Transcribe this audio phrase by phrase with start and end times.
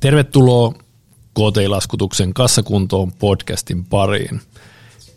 [0.00, 0.72] Tervetuloa
[1.34, 4.40] KT-laskutuksen kassakuntoon podcastin pariin.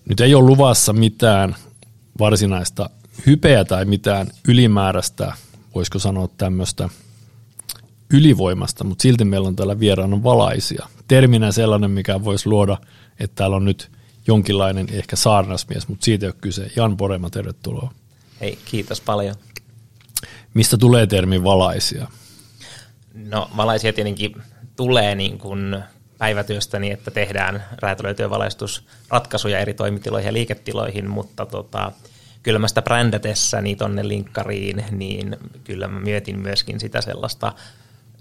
[0.10, 1.56] Nyt ei ole luvassa mitään
[2.20, 2.90] varsinaista
[3.26, 5.34] hypeä tai mitään ylimääräistä,
[5.76, 6.90] voisiko sanoa tämmöistä
[8.14, 10.88] ylivoimasta, mutta silti meillä on täällä vieraana valaisia.
[11.08, 12.78] Terminä sellainen, mikä voisi luoda,
[13.20, 13.92] että täällä on nyt
[14.28, 16.72] jonkinlainen ehkä saarnasmies, mutta siitä ei ole kyse.
[16.76, 17.92] Jan Porema, tervetuloa.
[18.42, 19.36] Hei, kiitos paljon.
[20.54, 22.08] Mistä tulee termi valaisia?
[23.14, 24.36] No valaisia tietenkin
[24.82, 25.84] tulee niin kuin
[26.18, 31.92] päivätyöstäni, että tehdään räätälöityjä valaistusratkaisuja eri toimitiloihin ja liiketiloihin, mutta tota,
[32.44, 37.54] kyllä mä sitä brändätessäni tonne linkkariin, niin kyllä mä mietin myöskin sitä sellaista,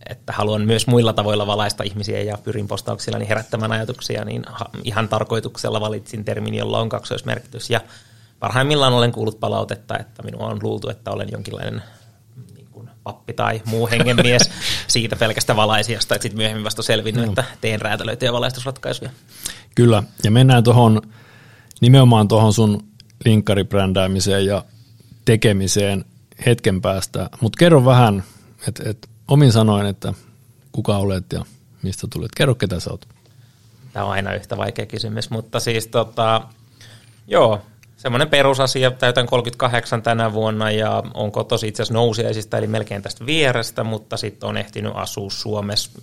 [0.08, 4.44] että haluan myös muilla tavoilla valaista ihmisiä ja pyrin postauksillani herättämään ajatuksia, niin
[4.84, 7.70] ihan tarkoituksella valitsin termin, jolla on kaksoismerkitys.
[7.70, 7.80] Ja
[8.40, 11.82] parhaimmillaan olen kuullut palautetta, että minua on luultu, että olen jonkinlainen
[13.02, 14.42] pappi tai muu hengenmies
[14.90, 17.30] siitä pelkästä valaisijasta, että sitten myöhemmin vasta selvinnyt, no.
[17.30, 19.10] että teen räätälöityjä valaistusratkaisuja.
[19.74, 21.02] Kyllä, ja mennään tuohon
[21.80, 22.84] nimenomaan tuohon sun
[23.24, 24.64] linkkaribrändäämiseen ja
[25.24, 26.04] tekemiseen
[26.46, 28.24] hetken päästä, mutta kerro vähän,
[28.68, 30.14] että et, omin sanoin, että
[30.72, 31.44] kuka olet ja
[31.82, 32.30] mistä tulet.
[32.36, 33.08] Kerro, ketä sä oot.
[33.92, 36.42] Tämä on aina yhtä vaikea kysymys, mutta siis tota,
[37.28, 37.62] joo,
[38.00, 43.26] semmoinen perusasia, täytän 38 tänä vuonna ja on kotosi itse asiassa nousiaisista, eli melkein tästä
[43.26, 46.00] vierestä, mutta sitten on ehtinyt asua Suomessa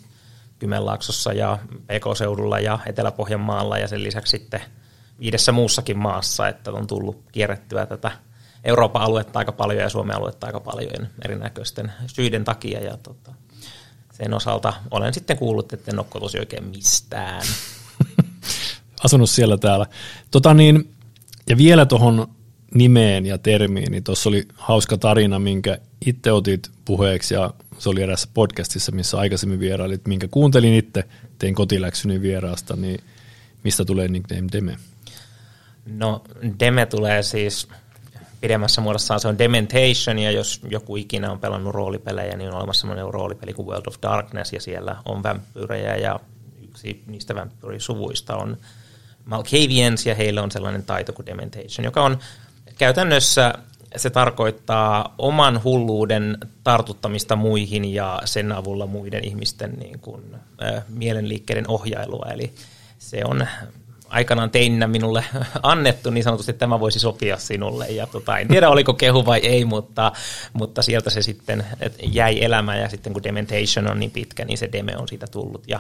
[0.60, 4.62] Kymenlaaksossa ja PK-seudulla ja Etelä-Pohjanmaalla ja sen lisäksi sitten
[5.20, 8.12] viidessä muussakin maassa, että on tullut kierrettyä tätä
[8.64, 13.32] Euroopan aluetta aika paljon ja Suomen aluetta aika paljon erinäköisten syiden takia ja tota,
[14.12, 17.42] sen osalta olen sitten kuullut, että en ole oikein mistään.
[19.06, 19.86] Asunut siellä täällä.
[20.32, 20.97] Tota niin,
[21.50, 22.28] ja vielä tuohon
[22.74, 28.02] nimeen ja termiin, niin tuossa oli hauska tarina, minkä itse otit puheeksi ja se oli
[28.02, 31.04] erässä podcastissa, missä aikaisemmin vierailit, minkä kuuntelin itse,
[31.40, 33.00] tein kotiläksyni vieraasta, niin
[33.64, 34.78] mistä tulee nickname Deme?
[35.86, 36.22] No
[36.60, 37.68] Deme tulee siis
[38.42, 42.82] pidemmässä muodossaan se on Dementation, ja jos joku ikinä on pelannut roolipelejä, niin on olemassa
[42.82, 46.20] sellainen roolipeli kuin World of Darkness, ja siellä on vampyyrejä, ja
[46.70, 48.58] yksi niistä vampyyrisuvuista on
[49.28, 52.20] Malkavians ja heillä on sellainen taito kuin Dementation, joka on
[52.78, 53.54] käytännössä
[53.96, 60.24] se tarkoittaa oman hulluuden tartuttamista muihin ja sen avulla muiden ihmisten niin kuin,
[60.64, 62.26] äh, mielenliikkeiden ohjailua.
[62.34, 62.54] Eli
[63.00, 63.48] se on
[64.10, 65.24] aikanaan teininä minulle
[65.64, 67.88] annettu niin sanotusti, että tämä voisi sopia sinulle.
[67.88, 70.12] Ja tota, en tiedä oliko kehu vai ei, mutta,
[70.54, 71.66] mutta sieltä se sitten
[72.04, 75.64] jäi elämään ja sitten kun Dementation on niin pitkä, niin se Deme on siitä tullut.
[75.68, 75.80] Ja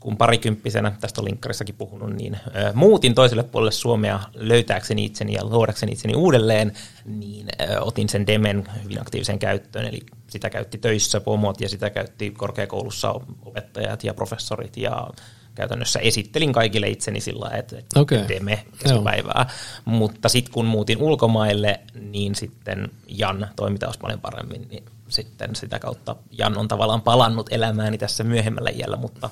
[0.00, 5.44] kun parikymppisenä, tästä on linkkarissakin puhunut, niin ö, muutin toiselle puolelle Suomea löytääkseni itseni ja
[5.44, 6.72] luodakseni itseni uudelleen,
[7.04, 11.90] niin ö, otin sen Demen hyvin aktiivisen käyttöön, eli sitä käytti töissä pomot ja sitä
[11.90, 15.10] käytti korkeakoulussa opettajat ja professorit ja
[15.54, 18.28] käytännössä esittelin kaikille itseni sillä että okay.
[18.28, 19.46] Deme keskipäivää.
[19.84, 25.78] Mutta sitten kun muutin ulkomaille, niin sitten Jan toimi taas paljon paremmin, niin sitten sitä
[25.78, 29.30] kautta Jan on tavallaan palannut elämääni tässä myöhemmällä iällä, mutta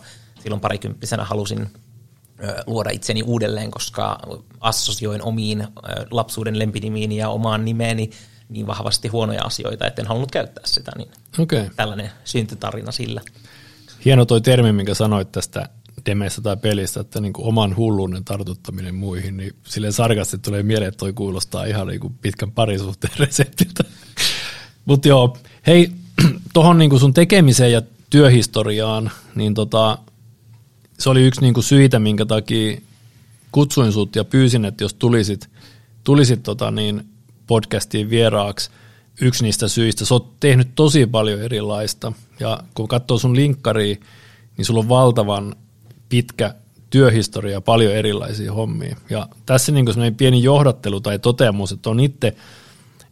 [0.48, 1.68] silloin parikymppisenä halusin
[2.66, 4.18] luoda itseni uudelleen, koska
[4.60, 5.68] assosioin omiin
[6.10, 8.10] lapsuuden lempinimiin ja omaan nimeeni
[8.48, 10.92] niin vahvasti huonoja asioita, että en halunnut käyttää sitä.
[10.96, 11.70] Niin okay.
[11.76, 13.20] Tällainen syntytarina sillä.
[14.04, 15.68] Hieno toi termi, minkä sanoit tästä
[16.06, 20.88] demestä tai pelistä, että niin kuin oman hulluuden tartuttaminen muihin, niin silleen sarkasti tulee mieleen,
[20.88, 23.84] että toi kuulostaa ihan niin kuin pitkän parisuhteen reseptiltä.
[24.84, 25.36] Mutta joo,
[25.66, 25.92] hei,
[26.54, 29.98] tuohon niin sun tekemiseen ja työhistoriaan, niin tota,
[30.98, 32.80] se oli yksi niinku syitä, minkä takia
[33.52, 35.48] kutsuin sut ja pyysin, että jos tulisit,
[36.04, 37.08] tulisit tota niin
[37.46, 38.70] podcastiin vieraaksi,
[39.20, 40.04] yksi niistä syistä.
[40.04, 43.96] Sä oot tehnyt tosi paljon erilaista ja kun katsoo sun linkkaria,
[44.56, 45.56] niin sulla on valtavan
[46.08, 46.54] pitkä
[46.90, 48.96] työhistoria, paljon erilaisia hommia.
[49.10, 52.36] Ja tässä niin pieni johdattelu tai toteamus, että on itse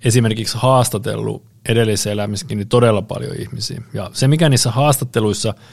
[0.04, 3.82] esimerkiksi haastatellut edellisessä elämissäkin niin todella paljon ihmisiä.
[3.94, 5.54] Ja se, mikä niissä haastatteluissa–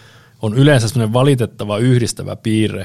[0.43, 2.81] on yleensä semmoinen valitettava yhdistävä piirre,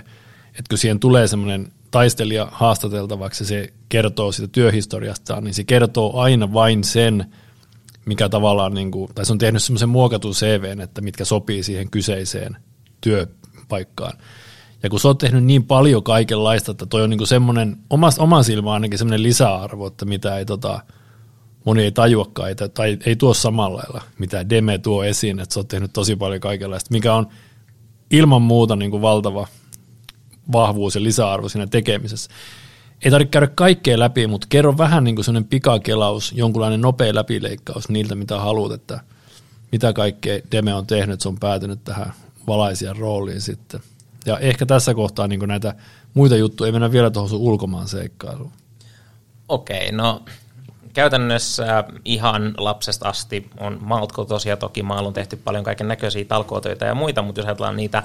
[0.49, 6.21] että kun siihen tulee semmoinen taistelija haastateltavaksi ja se kertoo siitä työhistoriastaan, niin se kertoo
[6.21, 7.25] aina vain sen,
[8.05, 11.91] mikä tavallaan, niin kuin, tai se on tehnyt semmoisen muokatun CVn, että mitkä sopii siihen
[11.91, 12.57] kyseiseen
[13.01, 14.19] työpaikkaan.
[14.83, 18.45] Ja kun sä oot tehnyt niin paljon kaikenlaista, että toi on niin semmoinen, omasta, oman
[18.45, 20.81] silmään ainakin semmoinen lisäarvo, että mitä ei tota,
[21.65, 25.69] moni ei tajuakaan, tai ei tuo samalla lailla, mitä Deme tuo esiin, että sä oot
[25.69, 27.27] tehnyt tosi paljon kaikenlaista, mikä on
[28.11, 29.47] ilman muuta niin kuin valtava
[30.53, 32.31] vahvuus ja lisäarvo siinä tekemisessä.
[33.05, 38.15] Ei tarvitse käydä kaikkea läpi, mutta kerro vähän niin kuin pikakelaus, jonkunlainen nopea läpileikkaus niiltä,
[38.15, 39.01] mitä haluat, että
[39.73, 42.13] mitä kaikkea Deme on tehnyt, että se on päätynyt tähän
[42.47, 43.81] valaisijan rooliin sitten.
[44.27, 45.75] Ja ehkä tässä kohtaa niin näitä
[46.15, 48.53] muita juttuja ei mennä vielä tuohon sun ulkomaan seikkailuun.
[49.49, 50.23] Okei, no
[50.93, 54.57] käytännössä ihan lapsesta asti on maalt kotosia.
[54.57, 58.03] Toki maalla on tehty paljon kaiken näköisiä talkootöitä ja muita, mutta jos ajatellaan niitä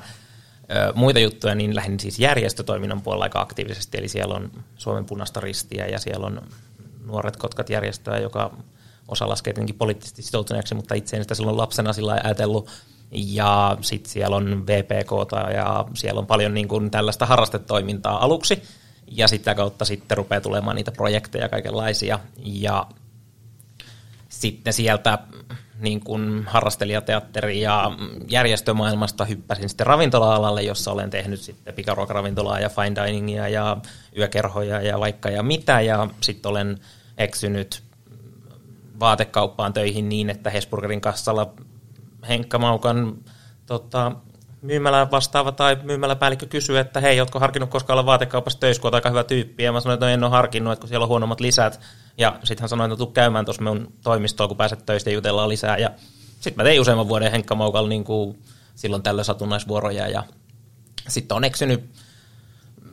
[0.95, 3.97] muita juttuja, niin lähdin siis järjestötoiminnan puolella aika aktiivisesti.
[3.97, 6.41] Eli siellä on Suomen punaista ristiä ja siellä on
[7.05, 8.51] Nuoret Kotkat järjestöä, joka
[9.07, 12.69] osa laskee tietenkin poliittisesti sitoutuneeksi, mutta itse en sitä silloin lapsena sillä ajatellut.
[13.11, 15.11] Ja sitten siellä on VPK
[15.53, 18.63] ja siellä on paljon niin kuin tällaista harrastetoimintaa aluksi.
[19.15, 22.19] Ja sitä kautta sitten rupeaa tulemaan niitä projekteja kaikenlaisia.
[22.37, 22.87] Ja
[24.29, 25.19] sitten sieltä
[25.79, 27.91] niin kuin harrastelijateatteri- ja
[28.27, 33.77] järjestömaailmasta hyppäsin sitten ravintola-alalle, jossa olen tehnyt sitten pikaruokaravintolaa ja fine diningia ja
[34.17, 35.81] yökerhoja ja vaikka ja mitä.
[35.81, 36.79] Ja sitten olen
[37.17, 37.83] eksynyt
[38.99, 41.53] vaatekauppaan töihin niin, että Hesburgerin kassalla
[42.29, 43.17] Henkka Maukan
[43.65, 44.11] tota,
[44.63, 49.09] myymälä vastaava tai myymäläpäällikkö kysyy, että hei, ootko harkinnut koskaan olla vaatekaupassa töissä, kun aika
[49.09, 49.63] hyvä tyyppi.
[49.63, 51.79] Ja mä sanoin, että no en ole harkinnut, että kun siellä on huonommat lisät.
[52.17, 55.49] Ja sitten hän sanoi, että tuu käymään tuossa mun toimistolla, kun pääset töistä ja jutellaan
[55.49, 55.77] lisää.
[55.77, 55.91] Ja
[56.39, 58.39] sitten mä tein useamman vuoden Henkka Maukalla niin kuin
[58.75, 60.07] silloin tällöin satunnaisvuoroja.
[60.07, 60.23] Ja
[61.07, 61.89] sitten on eksynyt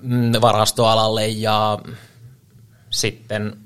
[0.03, 1.79] mm, varastoalalle ja
[2.91, 3.57] sitten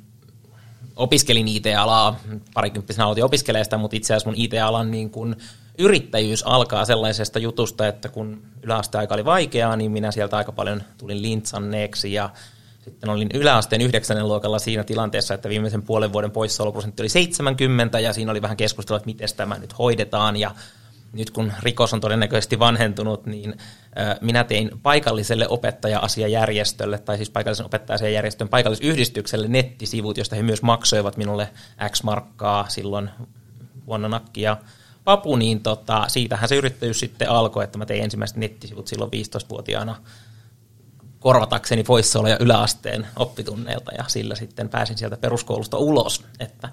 [0.96, 2.20] opiskelin IT-alaa,
[2.54, 5.36] parikymppisenä aloitin opiskelemaan sitä, mutta itse asiassa mun IT-alan niin kuin
[5.79, 11.23] yrittäjyys alkaa sellaisesta jutusta, että kun yläasteaika oli vaikeaa, niin minä sieltä aika paljon tulin
[11.23, 12.31] lintsanneeksi ja
[12.85, 18.12] sitten olin yläasteen yhdeksännen luokalla siinä tilanteessa, että viimeisen puolen vuoden poissaoloprosentti oli 70 ja
[18.12, 20.37] siinä oli vähän keskustelua, että miten tämä nyt hoidetaan.
[20.37, 20.50] Ja
[21.12, 23.55] nyt kun rikos on todennäköisesti vanhentunut, niin
[24.21, 31.50] minä tein paikalliselle opettaja-asiajärjestölle, tai siis paikallisen opettaja-asiajärjestön paikallisyhdistykselle nettisivut, josta he myös maksoivat minulle
[31.91, 33.11] X markkaa silloin
[33.87, 34.56] vuonna nakkia
[35.04, 39.96] papu, niin tota, siitähän se yrittäjyys sitten alkoi, että mä tein ensimmäiset nettisivut silloin 15-vuotiaana
[41.20, 46.24] korvatakseni poissaoloja yläasteen oppitunneilta ja sillä sitten pääsin sieltä peruskoulusta ulos.
[46.40, 46.68] Että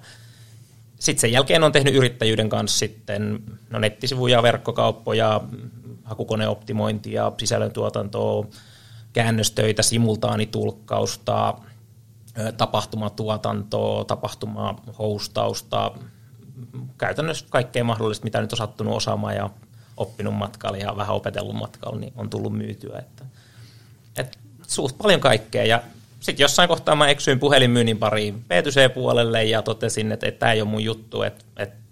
[0.98, 3.40] sitten sen jälkeen on tehnyt yrittäjyyden kanssa sitten
[3.70, 5.40] no nettisivuja, verkkokauppoja,
[6.04, 8.46] hakukoneoptimointia, sisällöntuotantoa,
[9.12, 11.54] käännöstöitä, simultaanitulkkausta,
[12.56, 15.92] tapahtumatuotantoa, tapahtumahostausta,
[16.98, 19.50] käytännössä kaikkea mahdollista, mitä nyt on sattunut osaamaan ja
[19.96, 22.98] oppinut matkalla ja vähän opetellut matkalla, niin on tullut myytyä.
[22.98, 23.24] Että,
[24.16, 25.82] et suht paljon kaikkea ja
[26.20, 30.70] sitten jossain kohtaa mä eksyin puhelinmyynnin pariin B2C-puolelle ja totesin, että, että tämä ei ole
[30.70, 31.82] mun juttu, että, että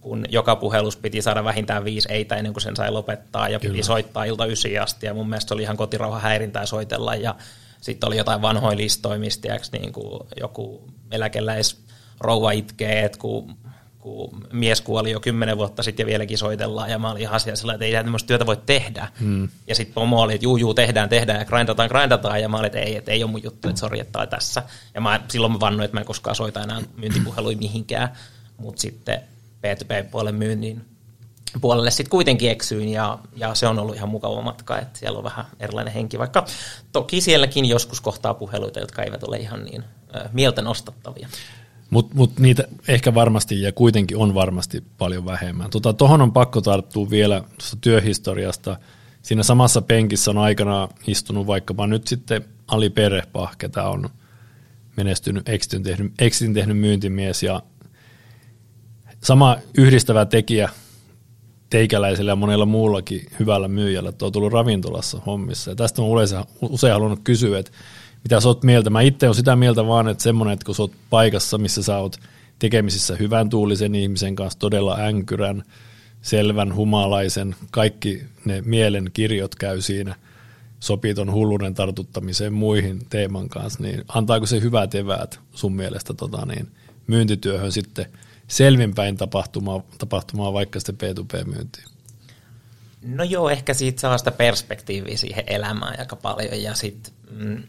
[0.00, 3.72] kun joka puhelus piti saada vähintään viisi eitä ennen kuin sen sai lopettaa ja Kyllä.
[3.72, 7.34] piti soittaa ilta ysi asti ja mun mielestä oli ihan kotirauha häirintää soitella ja
[7.80, 11.80] sitten oli jotain vanhoja listoja, mistä niin kuin joku eläkeläis
[12.20, 13.56] rouva itkee, että kun
[14.00, 17.56] kun mies kuoli jo kymmenen vuotta sitten ja vieläkin soitellaan, ja mä olin ihan asia
[17.56, 19.08] sillä, että ei tämmöistä työtä voi tehdä.
[19.20, 19.48] Hmm.
[19.66, 22.66] Ja sitten pomo oli, että juu, juu, tehdään, tehdään, ja grindataan, grindataan, ja mä olin,
[22.66, 24.62] että ei, että ei ole mun juttu, että sori, että tässä.
[24.94, 28.08] Ja mä, silloin mä vannoin, että mä en koskaan soita enää myyntipuhelui mihinkään,
[28.56, 29.20] mutta sitten
[29.66, 30.84] B2B-puolen myynnin
[31.60, 35.24] puolelle sitten kuitenkin eksyin, ja, ja se on ollut ihan mukava matka, että siellä on
[35.24, 36.46] vähän erilainen henki, vaikka
[36.92, 39.84] toki sielläkin joskus kohtaa puheluita, jotka eivät ole ihan niin
[40.32, 41.28] mieltä nostattavia.
[41.90, 45.70] Mutta mut niitä ehkä varmasti ja kuitenkin on varmasti paljon vähemmän.
[45.70, 48.76] Tuohon tota, on pakko tarttua vielä tuosta työhistoriasta.
[49.22, 54.10] Siinä samassa penkissä on aikana istunut vaikkapa nyt sitten Ali Perehpah, ketä on
[54.96, 56.12] menestynyt, Exitin tehnyt,
[56.54, 57.62] tehnyt myyntimies ja
[59.22, 60.68] sama yhdistävä tekijä
[61.70, 65.70] teikäläisellä ja monella muullakin hyvällä myyjällä, että on tullut ravintolassa hommissa.
[65.70, 67.72] Ja tästä on usein, usein halunnut kysyä, että
[68.24, 68.90] mitä sä oot mieltä.
[68.90, 71.96] Mä itse olen sitä mieltä vaan, että semmoinen, että kun sä oot paikassa, missä sä
[71.96, 72.16] oot
[72.58, 75.62] tekemisissä hyvän tuulisen ihmisen kanssa, todella änkyrän,
[76.22, 80.16] selvän, humalaisen, kaikki ne mielen kirjot käy siinä,
[80.80, 81.32] sopii ton
[81.74, 86.68] tartuttamiseen muihin teeman kanssa, niin antaako se hyvät eväät sun mielestä tota niin,
[87.06, 88.06] myyntityöhön sitten
[88.48, 91.90] selvinpäin tapahtumaa, tapahtumaa vaikka sitten P2P-myyntiin?
[93.02, 97.62] No joo, ehkä siitä saa sitä perspektiiviä siihen elämään aika paljon ja sitten mm,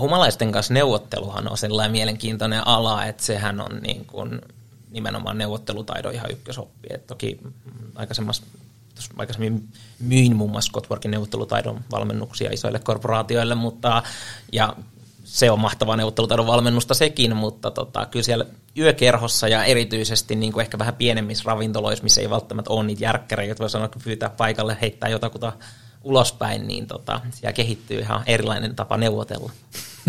[0.00, 4.40] humalaisten kanssa neuvotteluhan on sellainen mielenkiintoinen ala, että sehän on niin kuin
[4.90, 6.88] nimenomaan neuvottelutaidon ihan ykkösoppi.
[6.90, 7.40] Et toki
[7.94, 9.68] aikaisemmin
[10.00, 14.02] myin muun muassa Scotworkin neuvottelutaidon valmennuksia isoille korporaatioille, mutta
[14.52, 14.76] ja
[15.24, 18.44] se on mahtavaa neuvottelutaidon valmennusta sekin, mutta tota, kyllä siellä
[18.78, 23.58] yökerhossa ja erityisesti niin kuin ehkä vähän pienemmissä ravintoloissa, missä ei välttämättä ole niitä järkkäreitä,
[23.58, 25.52] voi sanoa, että pyytää paikalle, heittää jotakuta
[26.04, 29.52] ulospäin, niin tota, siellä kehittyy ihan erilainen tapa neuvotella.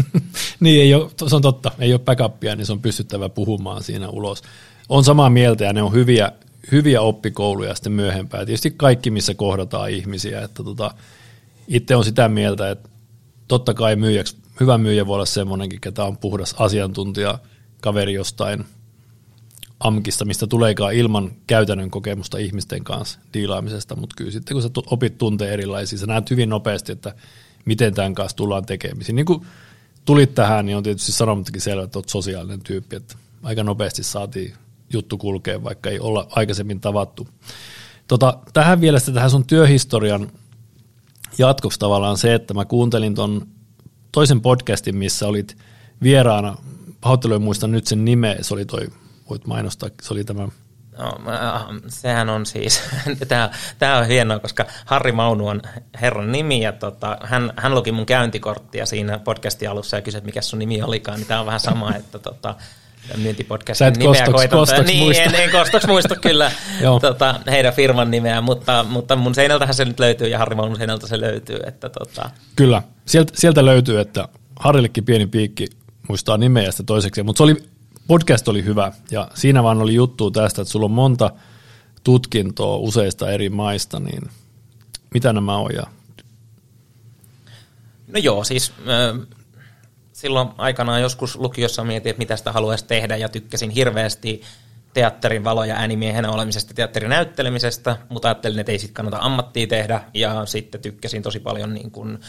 [0.59, 1.71] niin, ei ole, se on totta.
[1.79, 4.43] Ei ole backupia, niin se on pystyttävä puhumaan siinä ulos.
[4.89, 6.31] On samaa mieltä ja ne on hyviä,
[6.71, 8.45] hyviä oppikouluja sitten myöhempään.
[8.45, 10.41] Tietysti kaikki, missä kohdataan ihmisiä.
[10.41, 10.91] Että tota,
[11.67, 12.89] itse on sitä mieltä, että
[13.47, 17.39] totta kai myyjäksi, hyvä myyjä voi olla semmoinenkin, ketä on puhdas asiantuntija,
[17.81, 18.65] kaveri jostain
[19.79, 25.17] AMKista, mistä tuleekaan ilman käytännön kokemusta ihmisten kanssa diilaamisesta, mutta kyllä sitten kun sä opit
[25.17, 27.15] tuntee erilaisia, sä näet hyvin nopeasti, että
[27.65, 29.15] miten tämän kanssa tullaan tekemisiin.
[29.15, 29.45] Niin kuin
[30.05, 34.53] tulit tähän, niin on tietysti sanomattakin selvä, että olet sosiaalinen tyyppi, että aika nopeasti saatiin
[34.93, 37.27] juttu kulkee, vaikka ei olla aikaisemmin tavattu.
[38.07, 40.31] Tota, tähän vielä sitten tähän sun työhistorian
[41.37, 43.47] jatkoksi tavallaan se, että mä kuuntelin ton
[44.11, 45.57] toisen podcastin, missä olit
[46.03, 46.57] vieraana,
[47.01, 48.87] pahoittelen muistan nyt sen nimeä, se oli toi,
[49.29, 50.47] voit mainostaa, se oli tämä
[50.97, 51.11] No,
[51.87, 52.81] sehän on siis,
[53.27, 55.61] tämä, tämä on hienoa, koska Harri Maunu on
[56.01, 60.25] herran nimi ja tota, hän, hän luki mun käyntikorttia siinä podcastin alussa ja kysyi, että
[60.25, 62.55] mikä sun nimi olikaan, niin tämä on vähän sama, että tota,
[63.17, 64.59] myyntipodcastin nimeä koitan.
[64.59, 65.23] Kostoks niin, muista.
[65.23, 66.51] en, en kostoks muista kyllä
[67.01, 71.07] tota, heidän firman nimeä, mutta, mutta mun seinältähän se nyt löytyy ja Harri Maunun seinältä
[71.07, 71.59] se löytyy.
[71.65, 72.29] Että tota.
[72.55, 74.27] Kyllä, sieltä, sieltä löytyy, että
[74.59, 75.67] Harrillekin pieni piikki
[76.09, 77.63] muistaa nimeä sitä toiseksi, mutta se oli,
[78.07, 81.31] podcast oli hyvä ja siinä vaan oli juttu tästä, että sulla on monta
[82.03, 84.29] tutkintoa useista eri maista, niin
[85.13, 85.69] mitä nämä on?
[85.75, 85.83] Ja...
[88.07, 88.73] No joo, siis
[90.13, 94.41] silloin aikanaan joskus lukiossa mietin, että mitä sitä haluaisi tehdä ja tykkäsin hirveästi
[94.93, 100.01] teatterin valo- ja äänimiehenä olemisesta, teatterin näyttelemisestä, mutta ajattelin, että ei sitten kannata ammattia tehdä
[100.13, 102.19] ja sitten tykkäsin tosi paljon niin kuin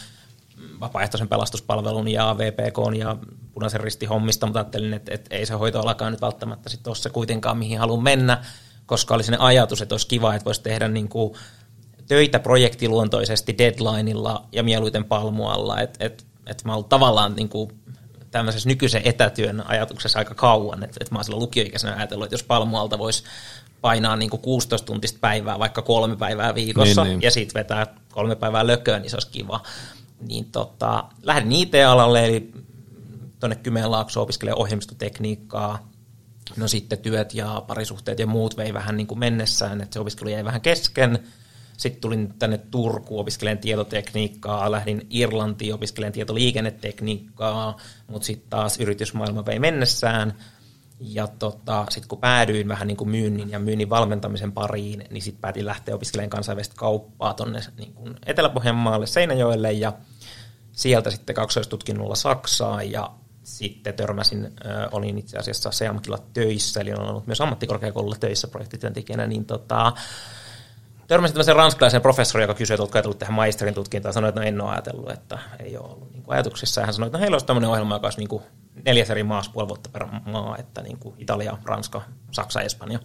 [0.79, 3.17] vapaaehtoisen pelastuspalvelun ja VPK ja
[3.53, 7.09] punaisen ristin hommista, mutta ajattelin, että, että ei se hoitoalakaan nyt välttämättä sitten ole se
[7.09, 8.45] kuitenkaan, mihin haluan mennä,
[8.85, 11.33] koska oli sinne ajatus, että olisi kiva, että voisi tehdä niin kuin
[12.07, 17.71] töitä projektiluontoisesti deadlineilla ja mieluiten palmualla, että että että mä oon tavallaan niin kuin
[18.31, 22.43] tämmöisessä nykyisen etätyön ajatuksessa aika kauan, että, että mä oon silloin lukioikäisenä ajatellut, että jos
[22.43, 23.23] palmualta voisi
[23.81, 27.21] painaa niin kuin 16 tuntista päivää, vaikka kolme päivää viikossa, niin, niin.
[27.21, 29.61] ja sitten vetää kolme päivää lököön, niin se olisi kiva.
[30.19, 32.51] Niin tota, lähdin IT-alalle, eli
[33.39, 35.89] tuonne Kymenlaaksoon opiskelemaan ohjelmistotekniikkaa,
[36.57, 40.29] no sitten työt ja parisuhteet ja muut vei vähän niin kuin mennessään, että se opiskelu
[40.29, 41.19] jäi vähän kesken,
[41.77, 49.59] sitten tulin tänne Turkuun opiskelemaan tietotekniikkaa, lähdin Irlantiin opiskelemaan tietoliikennetekniikkaa, mutta sitten taas yritysmaailma vei
[49.59, 50.33] mennessään.
[50.99, 55.41] Ja tota, sitten kun päädyin vähän niin kuin myynnin ja myynnin valmentamisen pariin, niin sitten
[55.41, 57.93] päätin lähteä opiskelemaan kansainvälistä kauppaa tuonne niin
[58.25, 59.93] Etelä-Pohjanmaalle Seinäjoelle ja
[60.71, 63.11] sieltä sitten kaksoistutkinnolla Saksaan ja
[63.43, 69.27] sitten törmäsin, äh, olin itse asiassa Seamkilla töissä, eli olen ollut myös ammattikorkeakoululla töissä projektityöntekijänä,
[69.27, 69.93] niin tota,
[71.07, 74.47] törmäsin tämmöisen ranskalaisen professorin, joka kysyi, että oletko ajatellut tehdä maisterin tutkintaa, sanoi, että no
[74.47, 76.81] en ole ajatellut, että ei ole ollut niin ajatuksissa.
[76.81, 78.43] Ja hän sanoi, että no heillä olisi tämmöinen ohjelma, joka olisi niin kuin
[78.85, 82.99] neljäs eri maassa puoli vuotta per maa, että niin kuin Italia, Ranska, Saksa, Espanja.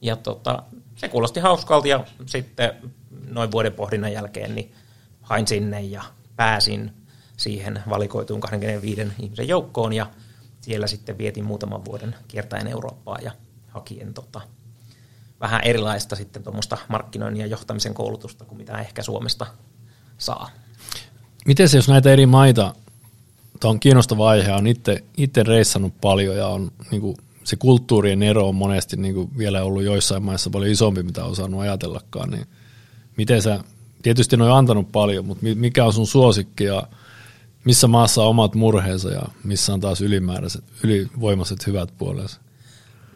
[0.00, 0.62] Ja tota,
[0.96, 2.72] se kuulosti hauskalta ja sitten
[3.28, 4.74] noin vuoden pohdinnan jälkeen niin
[5.22, 6.02] hain sinne ja
[6.36, 6.92] pääsin
[7.36, 10.06] siihen valikoituun 25 ihmisen joukkoon ja
[10.60, 13.32] siellä sitten vietin muutaman vuoden kiertäen Eurooppaa ja
[13.68, 14.40] hakien tota,
[15.40, 19.46] vähän erilaista sitten tuommoista markkinoinnin ja johtamisen koulutusta kuin mitä ehkä Suomesta
[20.18, 20.50] saa.
[21.46, 22.74] Miten se, jos näitä eri maita,
[23.60, 28.22] tämä on kiinnostava aihe, on itse, itse reissannut paljon ja on niin kuin, se kulttuurien
[28.22, 32.30] ero on monesti niin kuin vielä ollut joissain maissa paljon isompi, mitä on osannut ajatellakaan,
[32.30, 32.46] niin
[33.16, 33.60] miten sä,
[34.02, 36.82] tietysti ne on antanut paljon, mutta mikä on sun suosikki ja
[37.64, 42.40] missä maassa on omat murheensa ja missä on taas ylimääräiset, ylivoimaiset hyvät puolensa?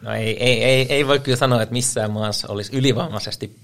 [0.01, 3.55] No ei, ei, ei, ei voi kyllä sanoa, että missään maassa olisi ylivoimaisesti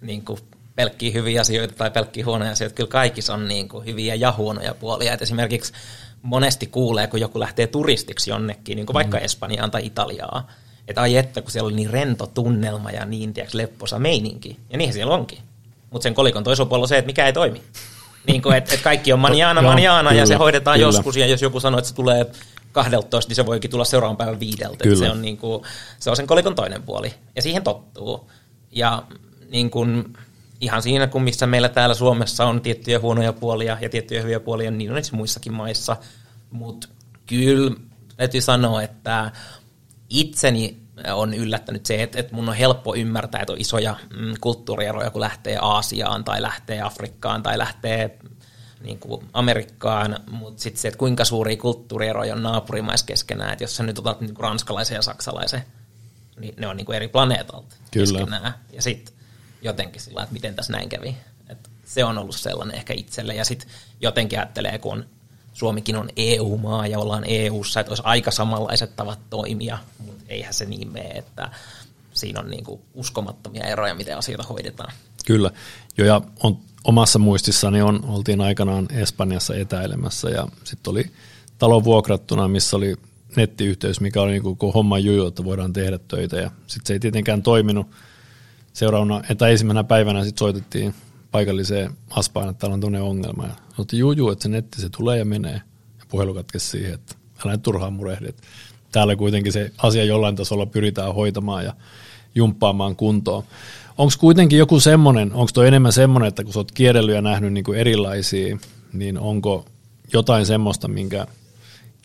[0.00, 0.38] niin kuin
[0.74, 2.74] pelkkiä hyviä asioita tai pelkkiä huonoja asioita.
[2.74, 5.12] Kyllä kaikissa on niin kuin hyviä ja huonoja puolia.
[5.12, 5.72] Et esimerkiksi
[6.26, 9.24] monesti kuulee, kun joku lähtee turistiksi jonnekin, niin kuin vaikka mm.
[9.24, 10.50] Espanjaan tai Italiaa,
[10.88, 14.56] että ai että, kun siellä oli niin rento tunnelma ja niin tiiäks, lepposa meininki.
[14.70, 15.38] Ja niin siellä onkin.
[15.90, 17.62] Mutta sen kolikon toisella puolella on se, että mikä ei toimi.
[18.26, 20.88] niin kuin, että, että kaikki on manjaana, manjaana ja se hoidetaan kyllä.
[20.88, 21.16] joskus.
[21.16, 22.26] Ja jos joku sanoo, että se tulee
[22.72, 24.84] 12, niin se voikin tulla seuraavan päivän viideltä.
[24.98, 25.62] Se on, niin kuin,
[25.98, 27.14] se on sen kolikon toinen puoli.
[27.36, 28.30] Ja siihen tottuu.
[28.72, 29.02] Ja
[29.50, 30.16] niin kuin,
[30.60, 34.70] ihan siinä, kun missä meillä täällä Suomessa on tiettyjä huonoja puolia ja tiettyjä hyviä puolia,
[34.70, 35.96] niin on itse muissakin maissa.
[36.50, 36.88] Mutta
[37.26, 37.76] kyllä
[38.16, 39.32] täytyy sanoa, että
[40.10, 45.10] itseni on yllättänyt se, että, että mun on helppo ymmärtää, että on isoja mm, kulttuurieroja,
[45.10, 48.18] kun lähtee Aasiaan tai lähtee Afrikkaan tai lähtee
[48.80, 53.76] niin kuin Amerikkaan, mutta sitten se, että kuinka suuri kulttuurieroja on naapurimaissa keskenään, että jos
[53.76, 55.62] sä nyt otat niin kuin ranskalaisen ja saksalaisen,
[56.40, 58.18] niin ne on niin kuin eri planeetalta Kyllä.
[58.18, 58.54] keskenään.
[58.72, 59.15] Ja sitten
[59.62, 61.16] jotenkin sillä että miten tässä näin kävi.
[61.48, 63.34] Et se on ollut sellainen ehkä itselle.
[63.34, 63.68] Ja sitten
[64.00, 65.04] jotenkin ajattelee, kun
[65.52, 70.64] Suomikin on EU-maa ja ollaan EU-ssa, että olisi aika samanlaiset tavat toimia, mutta eihän se
[70.64, 71.50] niin mene, että
[72.14, 74.92] siinä on niin kuin uskomattomia eroja, miten asioita hoidetaan.
[75.26, 75.50] Kyllä,
[75.98, 81.10] jo ja on, omassa muistissani on, oltiin aikanaan Espanjassa etäilemässä ja sitten oli
[81.58, 82.96] talo vuokrattuna, missä oli
[83.36, 87.00] nettiyhteys, mikä oli niin koko homman juju, että voidaan tehdä töitä ja sitten se ei
[87.00, 87.86] tietenkään toiminut.
[88.76, 90.94] Seuraavana, että ensimmäisenä päivänä sitten soitettiin
[91.30, 93.44] paikalliseen aspaan, että täällä on tuonne ongelma.
[93.44, 95.60] Ja sanottiin, juu, juu, että se netti se tulee ja menee.
[95.98, 97.14] Ja puhelu katkesi siihen, että
[97.44, 98.28] älä nyt turhaan murehdi.
[98.28, 98.42] Että
[98.92, 101.72] täällä kuitenkin se asia jollain tasolla pyritään hoitamaan ja
[102.34, 103.42] jumppaamaan kuntoon.
[103.98, 107.52] Onko kuitenkin joku semmoinen, onko tuo enemmän semmoinen, että kun sä oot kierrellyt ja nähnyt
[107.52, 108.56] niin erilaisia,
[108.92, 109.64] niin onko
[110.12, 111.26] jotain semmoista, minkä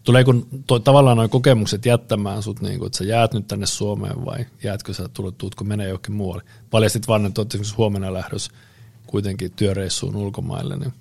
[0.03, 3.65] Tulee kun toi, tavallaan nuo kokemukset jättämään sut, niin kuin, että sä jäät nyt tänne
[3.65, 6.43] Suomeen vai jäätkö sä, tulet, tuutko menee johonkin muualle.
[6.69, 8.51] Paljastit vaan, että olet huomenna lähdössä
[9.07, 10.93] kuitenkin työreissuun ulkomaille, niin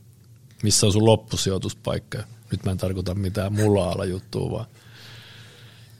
[0.62, 2.18] missä on sun loppusijoituspaikka?
[2.50, 4.66] Nyt mä en tarkoita mitään mulla juttua, vaan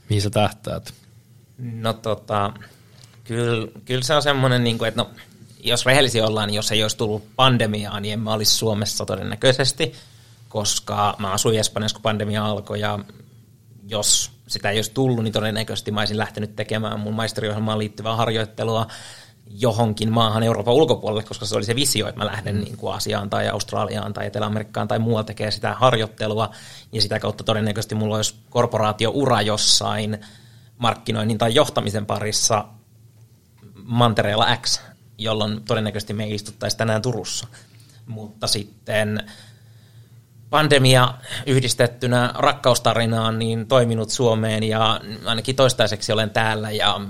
[0.09, 0.95] mihin sä tähtäät?
[1.59, 2.53] No tota,
[3.25, 5.11] kyllä, kyllä se on semmoinen, niin kuin, että no,
[5.65, 9.93] jos rehellisiä ollaan, niin jos ei olisi tullut pandemiaa, niin en mä olisi Suomessa todennäköisesti,
[10.51, 12.99] koska mä asuin Espanjassa, kun pandemia alkoi, ja
[13.89, 18.87] jos sitä ei olisi tullut, niin todennäköisesti mä olisin lähtenyt tekemään mun maisteriohjelmaan liittyvää harjoittelua
[19.51, 23.31] johonkin maahan Euroopan ulkopuolelle, koska se oli se visio, että mä lähden niin kuin Asiaan
[23.31, 26.51] tai Australiaan tai Etelä-Amerikkaan tai muualla tekemään sitä harjoittelua,
[26.93, 30.19] ja sitä kautta todennäköisesti mulla olisi korporaatioura jossain
[30.79, 32.65] markkinoinnin tai johtamisen parissa
[33.75, 34.81] mantereella X,
[35.19, 37.47] jolloin todennäköisesti me ei istuttaisi tänään Turussa.
[38.07, 39.31] Mutta sitten
[40.51, 41.15] pandemia
[41.47, 47.01] yhdistettynä rakkaustarinaan niin toiminut Suomeen ja ainakin toistaiseksi olen täällä ja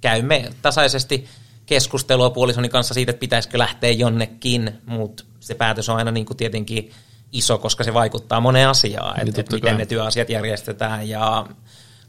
[0.00, 1.28] käymme tasaisesti
[1.66, 6.36] keskustelua puolisoni kanssa siitä, että pitäisikö lähteä jonnekin, mutta se päätös on aina niin kuin
[6.36, 6.90] tietenkin
[7.32, 11.46] iso, koska se vaikuttaa moneen asiaan, että, että miten ne työasiat järjestetään ja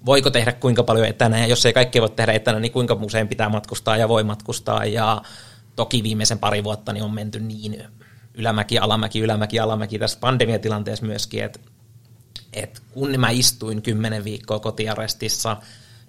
[0.06, 3.28] voiko tehdä kuinka paljon etänä, ja jos ei kaikkea voi tehdä etänä, niin kuinka usein
[3.28, 5.22] pitää matkustaa ja voi matkustaa, ja
[5.76, 7.84] toki viimeisen pari vuotta niin on menty niin
[8.38, 11.60] ylämäki, alamäki, ylämäki, alamäki tässä pandemiatilanteessa myöskin, että,
[12.54, 15.58] että kun mä istuin kymmenen viikkoa kotiarestissa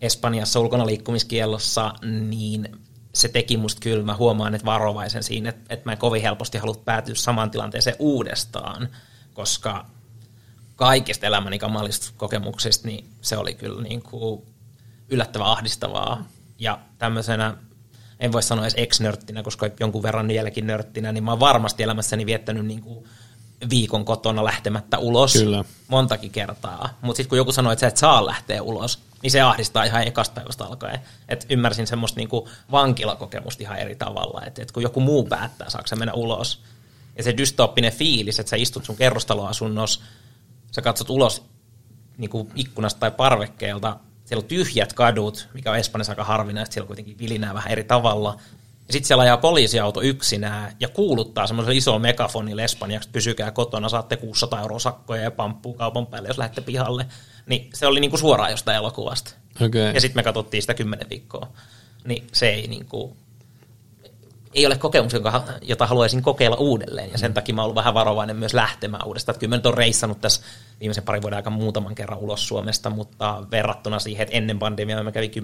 [0.01, 1.95] Espanjassa ulkona liikkumiskiellossa,
[2.29, 2.79] niin
[3.15, 6.59] se teki musta kyllä, mä huomaan, että varovaisen siinä, että, että mä en kovin helposti
[6.59, 8.89] halua päätyä samaan tilanteeseen uudestaan,
[9.35, 9.87] koska
[10.77, 14.43] kaikista elämäni kamalista kokemuksista, niin se oli kyllä niin kuin
[15.09, 16.25] yllättävän ahdistavaa.
[16.59, 17.55] Ja tämmöisenä,
[18.21, 22.27] en voi sanoa edes ex-nörttinä, koska jonkun verran vieläkin nörttinä, niin mä oon varmasti elämässäni
[22.27, 23.05] viettänyt niin kuin
[23.71, 25.65] viikon kotona lähtemättä ulos Kyllä.
[25.89, 26.99] montakin kertaa.
[27.01, 30.07] Mutta sitten kun joku sanoo, että sä et saa lähteä ulos, niin se ahdistaa ihan
[30.07, 31.01] ekasta päivästä alkaen.
[31.29, 35.97] Et ymmärsin semmoista niinku vankilakokemusta ihan eri tavalla, että et kun joku muu päättää, saako
[35.97, 36.63] mennä ulos.
[37.17, 40.01] Ja se dystooppinen fiilis, että sä istut sun kerrostaloasunnossa,
[40.73, 41.45] sä katsot ulos
[42.19, 43.97] niinku ikkunasta tai parvekkeelta,
[44.29, 48.37] siellä on tyhjät kadut, mikä on Espanjassa aika harvinaista, siellä kuitenkin vilinää vähän eri tavalla.
[48.87, 54.17] Ja sitten siellä ajaa poliisiauto yksinään ja kuuluttaa semmoiselle isolle megafonille espanjaksi, pysykää kotona, saatte
[54.17, 57.07] 600 euroa sakkoja ja pamppuu kaupan päälle, jos lähdette pihalle.
[57.47, 59.35] Niin se oli niinku suoraan jostain elokuvasta.
[59.67, 59.81] Okay.
[59.95, 61.49] Ja sitten me katsottiin sitä kymmenen viikkoa.
[62.05, 63.17] Niin se ei niinku,
[64.55, 65.13] ei ole kokemus,
[65.63, 69.35] jota haluaisin kokeilla uudelleen, ja sen takia mä oon ollut vähän varovainen myös lähtemään uudestaan.
[69.35, 70.43] Että kyllä mä nyt on reissannut tässä
[70.81, 75.13] viimeisen parin vuoden aikana muutaman kerran ulos Suomesta, mutta verrattuna siihen, että ennen pandemiaa mä
[75.13, 75.35] kävin 10-15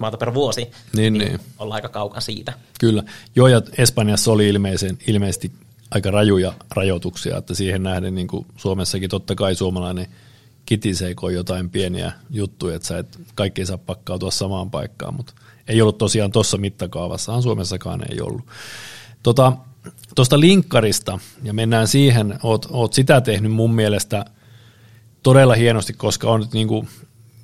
[0.00, 1.40] maata per vuosi, niin, niin, niin.
[1.58, 2.52] ollaan aika kaukan siitä.
[2.80, 3.02] Kyllä.
[3.36, 5.52] Joo, ja Espanjassa oli ilmeisen, ilmeisesti
[5.90, 10.06] aika rajuja rajoituksia, että siihen nähden niin kuin Suomessakin totta kai suomalainen
[10.66, 15.32] kitiseiko jotain pieniä juttuja, että sä et, kaikki ei saa pakkautua samaan paikkaan, mutta
[15.68, 18.46] ei ollut tosiaan tuossa mittakaavassa, Suomessakaan ei ollut.
[19.22, 19.52] Tuosta
[20.14, 24.24] tota, linkkarista, ja mennään siihen, oot, oot sitä tehnyt mun mielestä
[25.22, 26.88] todella hienosti, koska on nyt niin kuin,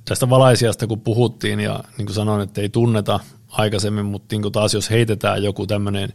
[0.04, 4.52] tästä valaisijasta kun puhuttiin, ja niin kuin sanoin, että ei tunneta aikaisemmin, mutta niin kuin
[4.52, 6.12] taas jos heitetään joku tämmöinen,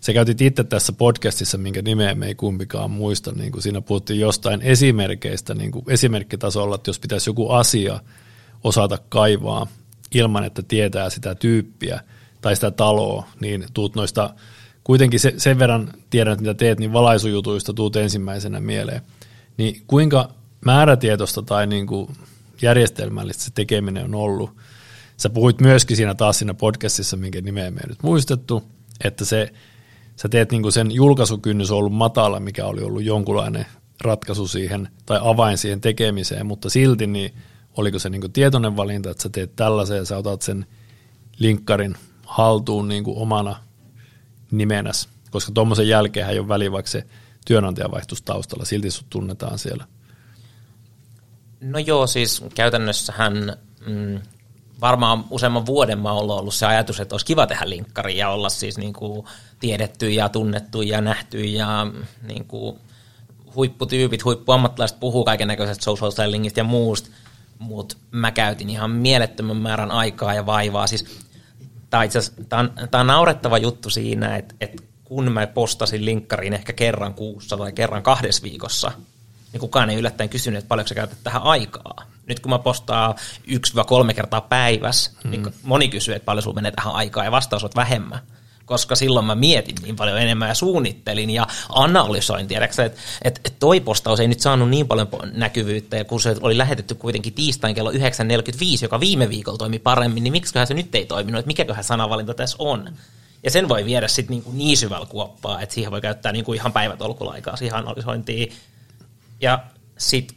[0.00, 4.20] se käytit itse tässä podcastissa, minkä nimeä me ei kumpikaan muista, niin kuin siinä puhuttiin
[4.20, 8.00] jostain esimerkkeistä, niin kuin esimerkkitasolla, että jos pitäisi joku asia
[8.64, 9.66] osata kaivaa,
[10.14, 12.00] ilman, että tietää sitä tyyppiä
[12.40, 14.34] tai sitä taloa, niin tuut noista,
[14.84, 19.02] kuitenkin se, sen verran tiedän, mitä teet, niin valaisujutuista tuut ensimmäisenä mieleen.
[19.56, 20.28] Niin kuinka
[20.64, 22.08] määrätietoista tai niin kuin
[22.62, 24.50] järjestelmällistä se tekeminen on ollut?
[25.16, 28.62] Sä puhuit myöskin siinä taas siinä podcastissa, minkä nimeä me ei nyt muistettu,
[29.04, 29.52] että se,
[30.16, 33.66] sä teet niin kuin sen julkaisukynnys on ollut matala, mikä oli ollut jonkunlainen
[34.00, 37.34] ratkaisu siihen tai avain siihen tekemiseen, mutta silti niin
[37.76, 40.66] oliko se niin tietoinen valinta, että sä teet tällaisen ja sä otat sen
[41.38, 43.56] linkkarin haltuun niin omana
[44.50, 47.06] nimenäs, koska tuommoisen jälkeen ei ole väliä, vaikka se
[47.46, 49.86] työnantaja vaihtuisi taustalla, silti sut tunnetaan siellä.
[51.60, 53.56] No joo, siis käytännössähän
[53.86, 54.20] mm,
[54.80, 58.48] varmaan useamman vuoden mä ollut, ollut se ajatus, että olisi kiva tehdä linkkari ja olla
[58.48, 59.26] siis niin kuin
[59.60, 61.86] tiedetty ja tunnettu ja nähty ja
[62.22, 62.78] niin kuin
[63.54, 67.10] huipputyypit, huippuammattilaiset puhuu kaiken näköisestä social sellingistä ja muusta,
[67.62, 70.86] mutta mä käytin ihan mielettömän määrän aikaa ja vaivaa.
[70.86, 71.20] Siis,
[72.48, 77.56] tämä on, on naurettava juttu siinä, että, että kun mä postasin linkkariin ehkä kerran kuussa
[77.56, 78.92] tai kerran kahdessa viikossa,
[79.52, 82.04] niin kukaan ei yllättäen kysynyt, että paljonko sä käytät tähän aikaa.
[82.26, 83.14] Nyt kun mä postaan
[84.10, 85.44] 1-3 kertaa päivässä, niin mm.
[85.44, 88.20] niin moni kysyy, että paljon sulla menee tähän aikaa, ja vastaus on vähemmän
[88.72, 93.54] koska silloin mä mietin niin paljon enemmän ja suunnittelin ja analysoin, tiedätkö, että et, et
[93.58, 97.74] toi postaus ei nyt saanut niin paljon näkyvyyttä, ja kun se oli lähetetty kuitenkin tiistain
[97.74, 97.98] kello 9.45,
[98.82, 102.56] joka viime viikolla toimi paremmin, niin miksiköhän se nyt ei toiminut, että mikäköhän sanavalinta tässä
[102.58, 102.92] on.
[103.42, 106.56] Ja sen voi viedä sitten niin, niin syvällä kuoppaa, että siihen voi käyttää niin kuin
[106.56, 108.52] ihan päivätolkulla aikaa siihen analysointiin.
[109.40, 109.58] Ja
[109.98, 110.36] sitten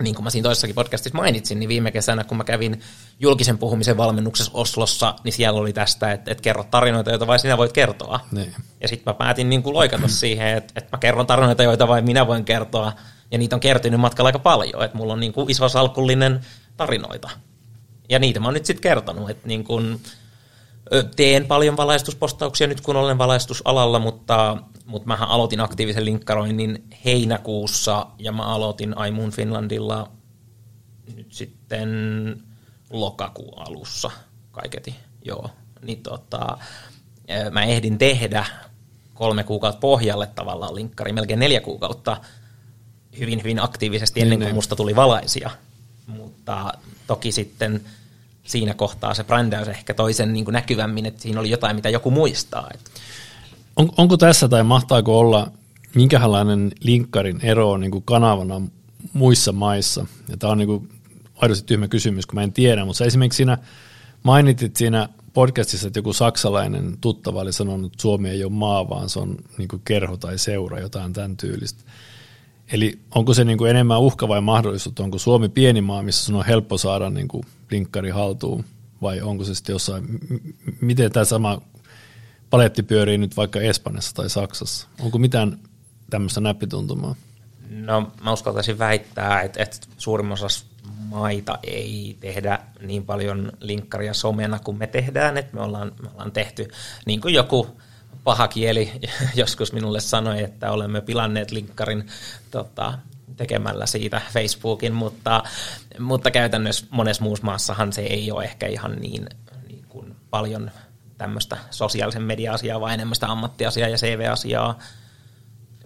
[0.00, 2.80] niin kuin mä siinä toisessakin podcastissa mainitsin, niin viime kesänä, kun mä kävin
[3.20, 7.58] julkisen puhumisen valmennuksessa Oslossa, niin siellä oli tästä, että, että kerro tarinoita, joita vain sinä
[7.58, 8.20] voit kertoa.
[8.32, 8.54] Niin.
[8.80, 12.04] Ja sitten mä päätin niin kuin loikata siihen, että, että mä kerron tarinoita, joita vain
[12.04, 12.92] minä voin kertoa.
[13.30, 16.40] Ja niitä on kertynyt matkalla aika paljon, että mulla on niin kuin iso salkullinen
[16.76, 17.30] tarinoita.
[18.08, 20.00] Ja niitä mä oon nyt sitten kertonut, että niin kuin,
[21.16, 28.32] teen paljon valaistuspostauksia nyt, kun olen valaistusalalla, mutta mutta mähän aloitin aktiivisen linkkaroinnin heinäkuussa ja
[28.32, 30.10] mä aloitin iMoon Finlandilla
[31.14, 31.88] nyt sitten
[32.90, 34.10] lokakuun alussa
[34.52, 34.94] kaiketi,
[35.24, 35.50] joo.
[35.82, 36.58] Niin tota,
[37.50, 38.46] mä ehdin tehdä
[39.14, 42.16] kolme kuukautta pohjalle tavallaan linkkari, melkein neljä kuukautta
[43.18, 44.54] hyvin, hyvin aktiivisesti ennen kuin niin, niin.
[44.54, 45.50] musta tuli valaisia.
[46.06, 46.72] Mutta
[47.06, 47.80] toki sitten
[48.44, 52.70] siinä kohtaa se brändäys ehkä toisen niin näkyvämmin, että siinä oli jotain, mitä joku muistaa.
[52.74, 52.90] Että
[53.76, 55.50] on, onko tässä tai mahtaako olla
[55.94, 58.60] minkälainen linkkarin ero niin kuin kanavana
[59.12, 60.06] muissa maissa?
[60.28, 60.88] Ja tämä on niin kuin
[61.36, 63.58] aidosti tyhmä kysymys, kun mä en tiedä, mutta esimerkiksi siinä
[64.22, 69.08] mainitit siinä podcastissa, että joku saksalainen tuttava oli sanonut, että Suomi ei ole maa, vaan
[69.08, 71.84] se on niin kuin kerho tai seura, jotain tämän tyylistä.
[72.72, 76.34] Eli onko se niin kuin enemmän uhka vai mahdollisuus, onko Suomi pieni maa, missä sun
[76.34, 78.64] on helppo saada niin kuin linkkari haltuun,
[79.02, 80.04] vai onko se sitten jossain,
[80.80, 81.62] miten tämä sama
[82.54, 84.88] paletti pyörii nyt vaikka Espanjassa tai Saksassa?
[85.00, 85.58] Onko mitään
[86.10, 87.14] tämmöistä näppituntumaa?
[87.70, 90.66] No mä uskaltaisin väittää, että, että suurimmassa
[90.98, 96.32] maita ei tehdä niin paljon linkkaria somena kuin me tehdään, että me ollaan, me ollaan
[96.32, 96.68] tehty
[97.06, 97.80] niin kuin joku
[98.24, 98.92] paha kieli
[99.34, 102.06] joskus minulle sanoi, että olemme pilanneet linkkarin
[102.50, 102.98] tota,
[103.36, 105.42] tekemällä siitä Facebookin, mutta,
[105.98, 109.28] mutta käytännössä monessa muussa maassahan se ei ole ehkä ihan niin,
[109.68, 110.70] niin kuin paljon
[111.18, 114.78] tämmöistä sosiaalisen media-asiaa, vaan enemmän sitä ammattiasiaa ja CV-asiaa.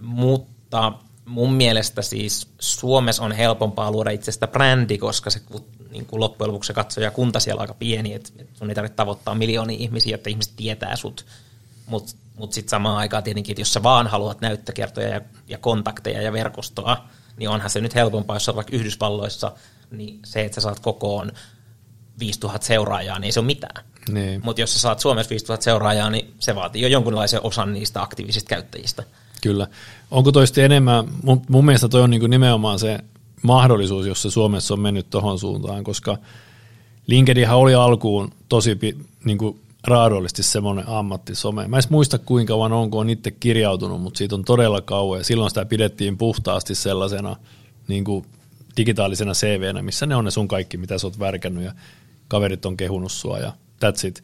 [0.01, 0.93] Mutta
[1.25, 5.41] mun mielestä siis Suomessa on helpompaa luoda itsestä brändi, koska se
[5.91, 9.35] niin kuin loppujen lopuksi se katsojakunta siellä on aika pieni, että sun ei tarvitse tavoittaa
[9.35, 11.27] miljoonia ihmisiä, että ihmiset tietää sut.
[11.87, 16.23] Mutta mut sitten samaan aikaan tietenkin, että jos sä vaan haluat näyttökertoja ja, ja kontakteja
[16.23, 17.05] ja verkostoa,
[17.37, 19.53] niin onhan se nyt helpompaa, jos sä vaikka Yhdysvalloissa,
[19.91, 21.33] niin se, että sä saat kokoon
[22.19, 23.85] 5000 seuraajaa, niin ei se ole mitään.
[24.09, 24.41] Niin.
[24.45, 28.49] Mutta jos sä saat Suomessa 5000 seuraajaa, niin se vaatii jo jonkunlaisen osan niistä aktiivisista
[28.49, 29.03] käyttäjistä.
[29.43, 29.67] Kyllä.
[30.11, 32.99] Onko toista enemmän, mun, mun mielestä toi on niin nimenomaan se
[33.43, 36.19] mahdollisuus, jos se Suomessa on mennyt tuohon suuntaan, koska
[37.07, 38.79] LinkedInhan oli alkuun tosi
[39.25, 41.69] niin kuin raadollisesti semmoinen ammattisome.
[41.69, 45.21] Mä en muista kuinka kauan on, kun on itse kirjautunut, mutta siitä on todella kauan
[45.21, 47.37] ja silloin sitä pidettiin puhtaasti sellaisena
[47.89, 48.27] niin kuin
[48.77, 51.73] digitaalisena CVnä, missä ne on ne sun kaikki, mitä sä oot värkännyt ja
[52.29, 53.53] kaverit on kehunut sua ja
[53.85, 54.23] that's it.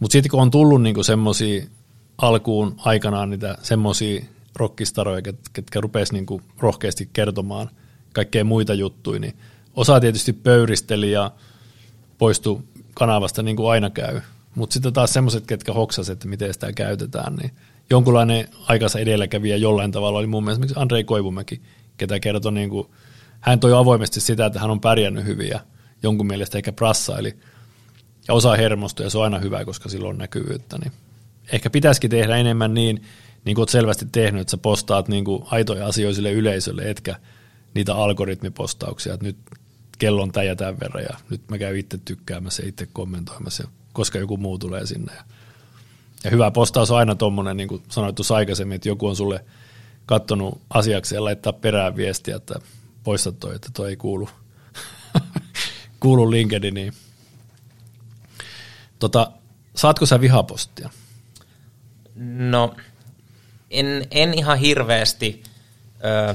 [0.00, 1.64] Mutta sitten kun on tullut niinku semmoisia
[2.18, 4.24] alkuun aikanaan niitä semmoisia
[4.56, 7.70] rockistaroja, ket, ketkä rupes niinku rohkeasti kertomaan
[8.12, 9.34] kaikkea muita juttuja, niin
[9.74, 11.30] osa tietysti pöyristeli ja
[12.18, 12.62] poistui
[12.94, 14.20] kanavasta niin kuin aina käy.
[14.54, 17.50] Mutta sitten taas semmoiset, ketkä hoksas, että miten sitä käytetään, niin
[17.90, 21.62] jonkunlainen aikansa edelläkävijä jollain tavalla oli mun mielestä esimerkiksi Andrei Koivumäki,
[21.96, 22.88] ketä kertoi, niin kuin,
[23.40, 25.60] hän toi avoimesti sitä, että hän on pärjännyt hyvin ja
[26.02, 27.36] jonkun mielestä ehkä prassaili–
[28.28, 30.78] ja osa hermostoja, se on aina hyvä, koska silloin on näkyvyyttä.
[30.78, 30.92] Niin
[31.52, 33.02] ehkä pitäisikin tehdä enemmän niin,
[33.44, 37.16] niin kuin olet selvästi tehnyt, että sä postaat niin kuin aitoja asioita sille yleisölle, etkä
[37.74, 39.36] niitä algoritmipostauksia, että nyt
[39.98, 43.68] kello on tämä ja tämän verran ja nyt mä käyn itse tykkäämässä ja itse kommentoimassa,
[43.92, 45.12] koska joku muu tulee sinne.
[45.14, 45.24] Ja,
[46.24, 49.44] ja hyvä postaus on aina tuommoinen, niin kuin sanoit tuossa aikaisemmin, että joku on sulle
[50.06, 52.54] kattonut asiaksi ja laittaa perään viestiä, että
[53.04, 54.28] poista toi, että toi ei kuulu,
[56.00, 56.92] kuulu LinkedIniin.
[59.02, 59.32] Tota,
[59.76, 60.90] saatko sä vihapostia?
[62.24, 62.74] No,
[63.70, 65.42] en, en ihan hirveästi.
[66.04, 66.34] Ö,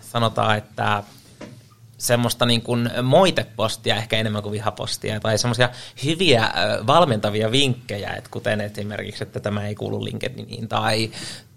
[0.00, 1.02] sanotaan, että
[1.98, 5.68] semmoista niin kuin moitepostia ehkä enemmän kuin vihapostia, tai semmoisia
[6.04, 6.50] hyviä
[6.86, 11.10] valmentavia vinkkejä, että kuten esimerkiksi, että tämä ei kuulu LinkedIniin, tai,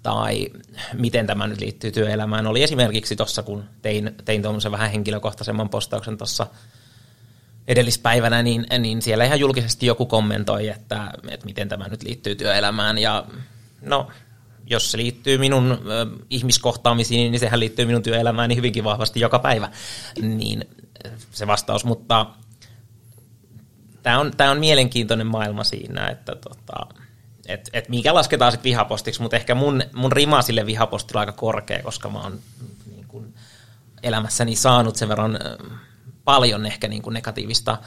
[0.04, 0.48] tai
[0.94, 2.48] miten tämä nyt liittyy työelämään.
[2.48, 6.48] Oli esimerkiksi tuossa, kun tein, tein tuommoisen vähän henkilökohtaisemman postauksen tuossa
[7.68, 12.98] edellispäivänä, niin, niin siellä ihan julkisesti joku kommentoi, että, että miten tämä nyt liittyy työelämään,
[12.98, 13.26] ja
[13.82, 14.08] no
[14.68, 19.70] jos se liittyy minun ö, ihmiskohtaamisiin, niin sehän liittyy minun työelämääni hyvinkin vahvasti joka päivä,
[20.22, 20.66] niin
[21.32, 22.26] se vastaus, mutta
[24.04, 26.88] tämä on, tämä on mielenkiintoinen maailma siinä, että tota,
[27.46, 31.84] et, et mikä lasketaan sitten vihapostiksi, mutta ehkä mun, mun rima sille vihapostilla aika korkea,
[31.84, 32.40] koska mä oon
[32.96, 33.34] niin kun,
[34.04, 35.40] elämässäni saanut sen verran
[36.26, 37.78] paljon ehkä niin kuin negatiivista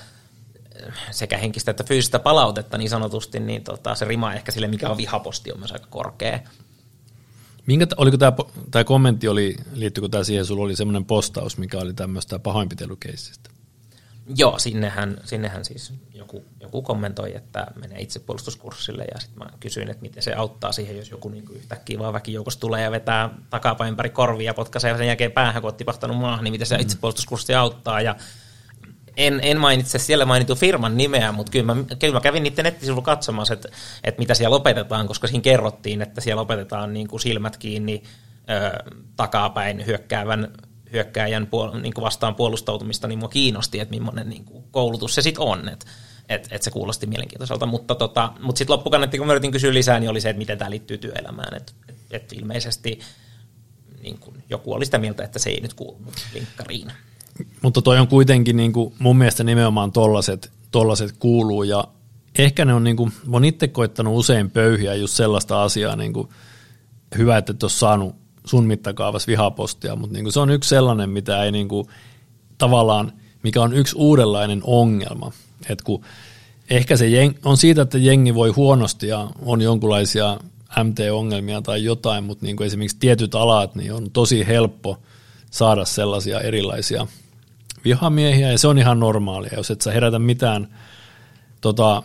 [1.11, 4.97] sekä henkistä että fyysistä palautetta niin sanotusti, niin tota, se rima ehkä sille, mikä on
[4.97, 6.39] vihaposti, on myös aika korkea.
[7.67, 8.33] Minkä, oliko tämä,
[8.71, 13.51] tämä kommentti, oli, liittyykö tämä siihen, sulla oli semmoinen postaus, mikä oli tämmöistä pahoinpitelykeissistä?
[14.37, 20.03] Joo, sinnehän, sinnehän siis joku, joku kommentoi, että menee itsepuolustuskurssille ja sitten mä kysyin, että
[20.03, 24.11] miten se auttaa siihen, jos joku niin yhtäkkiä vaan väkijoukossa tulee ja vetää takapäin ympäri
[24.11, 26.83] korvia ja potkaisee sen jälkeen päähän, kun on tipahtanut maahan, niin miten se mm.
[26.83, 28.17] itsepuolustuskurssi auttaa ja
[29.17, 33.05] en, en mainitse siellä mainitu firman nimeä, mutta kyllä mä, kyllä mä kävin niiden nettisivuilla
[33.05, 33.69] katsomassa, että,
[34.05, 38.03] että mitä siellä opetetaan, koska siinä kerrottiin, että siellä opetetaan niin kuin silmät kiinni
[38.51, 40.53] ö, takapäin hyökkäävän
[40.93, 45.23] hyökkääjän puol- niin kuin vastaan puolustautumista, niin mua kiinnosti, että millainen niin kuin koulutus se
[45.23, 45.69] sitten on.
[45.69, 45.87] Että
[46.29, 50.01] et, et se kuulosti mielenkiintoiselta, mutta, tota, mutta sitten loppukaneetti, kun mä yritin kysyä lisää,
[50.01, 51.57] niin oli se, että miten tämä liittyy työelämään.
[51.57, 53.01] Että et, et ilmeisesti
[54.03, 55.99] niin kuin joku oli sitä mieltä, että se ei nyt kuulu
[56.35, 56.93] linkkariin.
[57.63, 61.85] Mutta toi on kuitenkin niin kuin mun mielestä nimenomaan tollaset, tollaset kuuluu ja
[62.39, 66.13] ehkä ne on niin kuin, mä oon itse koittanut usein pöyhiä just sellaista asiaa, niin
[66.13, 66.29] kuin,
[67.19, 68.17] hyvä, että et ole saanut
[68.49, 71.89] sun mittakaavassa vihapostia, mutta niin kuin se on yksi sellainen, mitä ei niin kuin,
[72.59, 75.33] tavallaan, mikä on yksi uudenlainen ongelma,
[75.69, 76.05] että kun
[76.71, 80.39] ehkä se jeng, on siitä, että jengi voi huonosti ja on jonkinlaisia
[80.85, 84.99] MT-ongelmia tai jotain, mutta niin kuin esimerkiksi tietyt alat, niin on tosi helppo
[85.51, 87.07] saada sellaisia erilaisia
[87.85, 89.53] vihamiehiä, ja se on ihan normaalia.
[89.57, 90.69] Jos et sä herätä mitään
[91.61, 92.03] tota,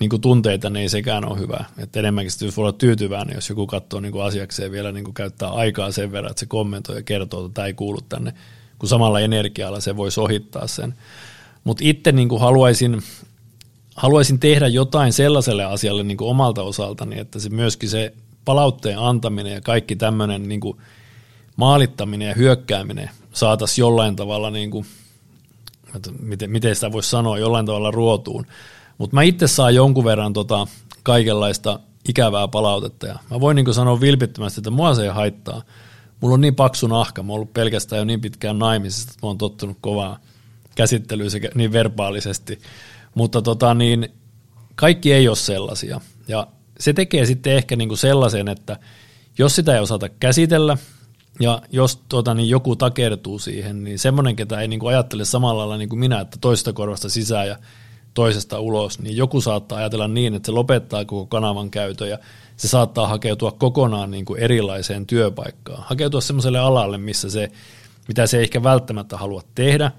[0.00, 1.64] niin kuin tunteita, niin ei sekään ole hyvä.
[1.78, 5.14] Et enemmänkin jos voi olla tyytyväinen, jos joku katsoo niin kuin asiakseen vielä niin kuin
[5.14, 8.34] käyttää aikaa sen verran, että se kommentoi ja kertoo, että tämä ei kuulu tänne,
[8.78, 10.94] kun samalla energialla se voisi ohittaa sen.
[11.64, 13.02] Mutta itse niin kuin haluaisin,
[13.96, 19.52] haluaisin tehdä jotain sellaiselle asialle niin kuin omalta osaltani, että se myöskin se palautteen antaminen
[19.52, 20.78] ja kaikki tämmöinen niin kuin
[21.56, 24.86] maalittaminen ja hyökkääminen saataisiin jollain tavalla, niin kuin,
[26.20, 28.46] miten, miten sitä voisi sanoa, jollain tavalla ruotuun.
[28.98, 30.66] Mutta mä itse saan jonkun verran tota
[31.02, 35.62] kaikenlaista ikävää palautetta ja mä voin niin sanoa vilpittömästi, että mua se ei haittaa.
[36.20, 39.28] Mulla on niin paksu nahka, mä oon ollut pelkästään jo niin pitkään naimisista, että mä
[39.28, 40.18] oon tottunut kovaa
[40.74, 42.58] käsittelyä sekä niin verbaalisesti.
[43.14, 44.08] Mutta tota niin,
[44.74, 46.00] kaikki ei ole sellaisia.
[46.28, 46.46] Ja
[46.80, 48.76] se tekee sitten ehkä niin sellaisen, että
[49.38, 50.76] jos sitä ei osata käsitellä,
[51.40, 55.58] ja jos tuota, niin joku takertuu siihen, niin semmoinen, ketä ei niin kuin ajattele samalla
[55.58, 57.56] lailla niin kuin minä, että toista korvasta sisään ja
[58.14, 62.18] toisesta ulos, niin joku saattaa ajatella niin, että se lopettaa koko kanavan käytön ja
[62.56, 65.84] se saattaa hakeutua kokonaan niin kuin erilaiseen työpaikkaan.
[65.86, 67.50] Hakeutua semmoiselle alalle, missä se,
[68.08, 69.90] mitä se ei ehkä välttämättä halua tehdä,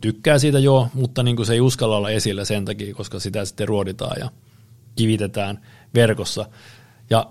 [0.00, 3.44] tykkää siitä jo, mutta niin kuin se ei uskalla olla esillä sen takia, koska sitä
[3.44, 4.30] sitten ruoditaan ja
[4.96, 6.46] kivitetään verkossa.
[7.10, 7.26] Ja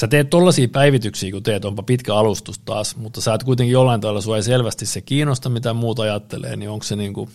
[0.00, 4.00] sä teet tollaisia päivityksiä, kun teet, onpa pitkä alustus taas, mutta sä et kuitenkin jollain
[4.00, 7.30] tavalla, sua ei selvästi se kiinnosta, mitä muuta ajattelee, niin onko se niin kuin,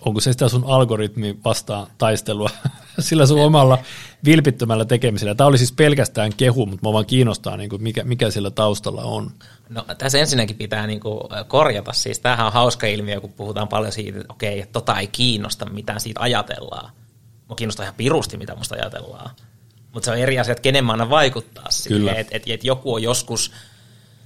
[0.00, 2.50] onko se sitä sun algoritmi vastaan taistelua
[2.98, 3.78] sillä sun omalla
[4.24, 5.34] vilpittömällä tekemisellä.
[5.34, 9.02] Tämä oli siis pelkästään kehu, mutta mua vaan kiinnostaa, niin kuin mikä, mikä sillä taustalla
[9.02, 9.30] on.
[9.68, 13.92] No tässä ensinnäkin pitää niin kuin korjata, siis tämähän on hauska ilmiö, kun puhutaan paljon
[13.92, 16.90] siitä, että okei, että tota ei kiinnosta, mitä siitä ajatellaan.
[17.48, 19.30] Mua kiinnostaa ihan pirusti, mitä musta ajatellaan.
[19.92, 22.94] Mutta se on eri asia, että kenen mä annan vaikuttaa siihen, että et, et joku
[22.94, 23.52] on joskus,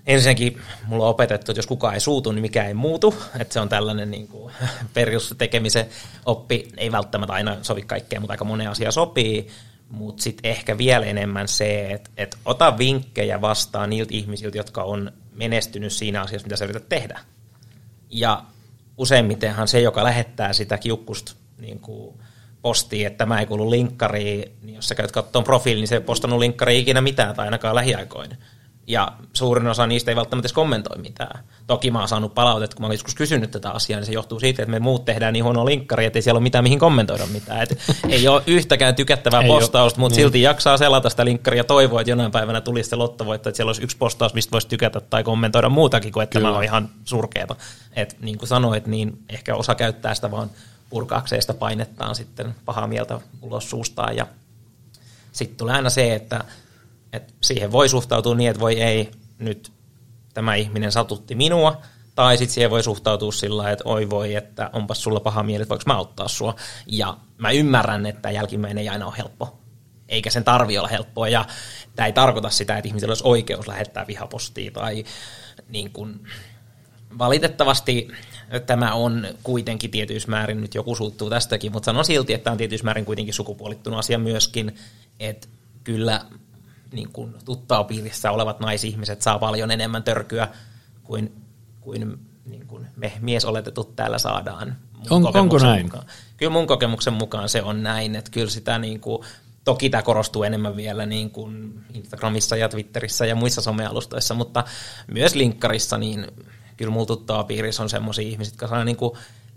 [0.06, 3.60] ensinnäkin mulla on opetettu, että jos kukaan ei suutu, niin mikä ei muutu, että se
[3.60, 4.52] on tällainen niin kuin,
[4.94, 5.86] perustekemisen
[6.26, 9.48] oppi, ei välttämättä aina sovi kaikkeen, mutta aika monen asia sopii,
[9.88, 15.12] mutta sitten ehkä vielä enemmän se, että, että ota vinkkejä vastaan niiltä ihmisiltä, jotka on
[15.32, 17.20] menestynyt siinä asiassa, mitä sä yrität tehdä.
[18.10, 18.42] Ja
[18.98, 22.14] useimmitenhan se, joka lähettää sitä kiukkusta niin kuin,
[22.62, 26.00] postiin, että tämä ei kuulu linkkariin, niin jos sä käyt katsomaan profiilin, niin se ei
[26.00, 28.36] postannut linkkariin ikinä mitään tai ainakaan lähiaikoina.
[28.86, 31.44] Ja suurin osa niistä ei välttämättä edes kommentoi mitään.
[31.66, 34.40] Toki mä oon saanut palautetta, kun mä olen joskus kysynyt tätä asiaa, niin se johtuu
[34.40, 37.26] siitä, että me muut tehdään niin huono linkkari, että ei siellä ole mitään mihin kommentoida
[37.26, 37.62] mitään.
[37.62, 40.24] Et ei ole yhtäkään tykättävää ei postausta, mutta niin.
[40.24, 43.68] silti jaksaa selata sitä linkkaria ja toivoa, että jonain päivänä tulisi se lottovoitto, että siellä
[43.68, 46.48] olisi yksi postaus, mistä voisi tykätä tai kommentoida muutakin kuin, että Kyllä.
[46.48, 47.56] tämä on ihan surkeeta.
[47.96, 50.50] Et niin kuin sanoit, niin ehkä osa käyttää sitä vaan
[50.90, 54.26] purkaakseen sitä painettaan sitten pahaa mieltä ulos suustaan ja
[55.32, 56.44] sitten tulee aina se, että,
[57.14, 59.72] että siihen voi suhtautua niin, että voi ei, nyt
[60.34, 61.82] tämä ihminen satutti minua,
[62.14, 65.70] tai sitten siihen voi suhtautua sillä että oi voi, että onpas sulla paha mieli, että
[65.70, 66.54] voiko mä auttaa sua.
[66.86, 69.58] Ja mä ymmärrän, että jälkimmäinen ei aina ole helppo.
[70.08, 71.28] Eikä sen tarvi olla helppoa.
[71.28, 71.44] Ja
[71.96, 75.04] tämä ei tarkoita sitä, että ihmisellä olisi oikeus lähettää vihapostia tai
[75.68, 76.20] niin kuin,
[77.18, 78.08] valitettavasti
[78.66, 82.58] tämä on kuitenkin tietyissä määrin, nyt joku suuttuu tästäkin, mutta sanon silti, että tämä on
[82.58, 84.74] tietyissä määrin kuitenkin sukupuolittunut asia myöskin,
[85.20, 85.48] että
[85.84, 86.20] kyllä
[86.94, 90.48] niin kuin tuttaupiirissä olevat naisihmiset saa paljon enemmän törkyä
[91.02, 91.32] kuin,
[91.80, 94.76] kuin, niin kuin me miesoletetut täällä saadaan.
[95.10, 95.86] On, onko näin?
[95.86, 96.06] Mukaan.
[96.36, 99.22] Kyllä mun kokemuksen mukaan se on näin, että kyllä sitä niin kuin,
[99.64, 104.64] toki tämä korostuu enemmän vielä niin kuin Instagramissa ja Twitterissä ja muissa somealustoissa, mutta
[105.06, 106.26] myös linkkarissa, niin
[106.76, 109.12] kyllä mulla tuttavapiirissä on semmoisia ihmisiä, jotka saa niin, kuin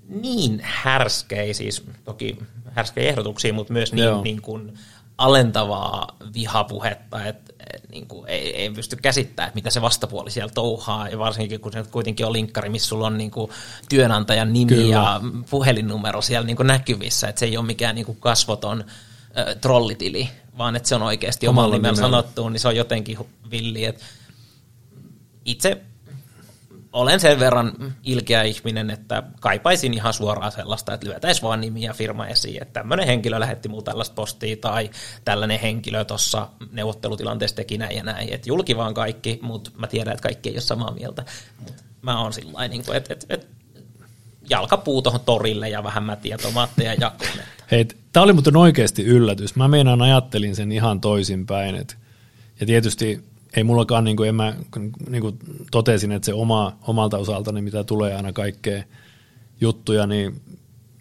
[0.10, 2.38] niin härskejä, siis toki
[2.72, 4.74] härskejä ehdotuksia, mutta myös niin, niin kuin
[5.18, 10.52] alentavaa vihapuhetta, että et, niin kuin ei, ei pysty käsittämään, että mitä se vastapuoli siellä
[10.54, 13.52] touhaa, ja varsinkin kun se kuitenkin on linkkari, missä sulla on niin kuin
[13.90, 14.94] työnantajan nimi Kyllä.
[14.94, 18.84] ja puhelinnumero siellä niin kuin näkyvissä, että se ei ole mikään niin kuin kasvoton
[19.38, 23.18] äh, trollitili, vaan että se on oikeasti omalla nimellä sanottu, niin se on jotenkin
[23.52, 23.94] villi.
[25.46, 25.82] Itse
[26.98, 31.94] olen sen verran ilkeä ihminen, että kaipaisin ihan suoraan sellaista, että lyötäisiin vaan nimi ja
[31.94, 34.90] firma esiin, että tämmöinen henkilö lähetti mulle tällaista postia tai
[35.26, 38.34] tällainen henkilö tuossa neuvottelutilanteessa teki näin ja näin.
[38.34, 41.26] Että julki vaan kaikki, mutta mä tiedän, että kaikki ei ole samaa mieltä.
[41.60, 43.48] Mut mä oon sillä niin että et, et,
[44.50, 47.32] jalkapuu tuohon torille ja vähän mätiä tomaatteja jakoon.
[47.72, 49.56] Hei, tämä oli muuten oikeasti yllätys.
[49.56, 51.76] Mä meinaan ajattelin sen ihan toisinpäin.
[52.60, 53.24] Ja tietysti
[53.58, 54.54] ei mullakaan, niin kuin, en mä,
[55.10, 55.40] niin kuin
[55.72, 58.84] totesin, että se oma, omalta osaltani, mitä tulee aina kaikkea
[59.62, 60.42] juttuja, niin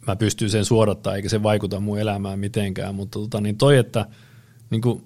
[0.07, 4.07] mä pystyn sen suodattaa, eikä se vaikuta mun elämään mitenkään, mutta tota, niin toi, että
[4.71, 5.05] niin kuin,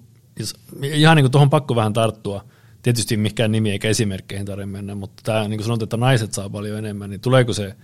[0.81, 2.45] ihan niin kuin tuohon pakko vähän tarttua,
[2.81, 6.49] tietysti mikään nimi eikä esimerkkeihin tarvitse mennä, mutta tämä, niin kuin sanot, että naiset saa
[6.49, 7.75] paljon enemmän, niin tuleeko se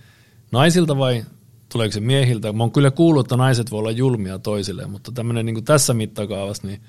[0.52, 1.24] naisilta vai
[1.68, 2.52] tuleeko se miehiltä?
[2.52, 6.66] Mä oon kyllä kuullut, että naiset voi olla julmia toisilleen, mutta tämmöinen niin tässä mittakaavassa,
[6.66, 6.80] niin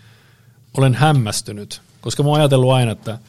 [0.78, 3.20] olen hämmästynyt, koska mä oon ajatellut aina, että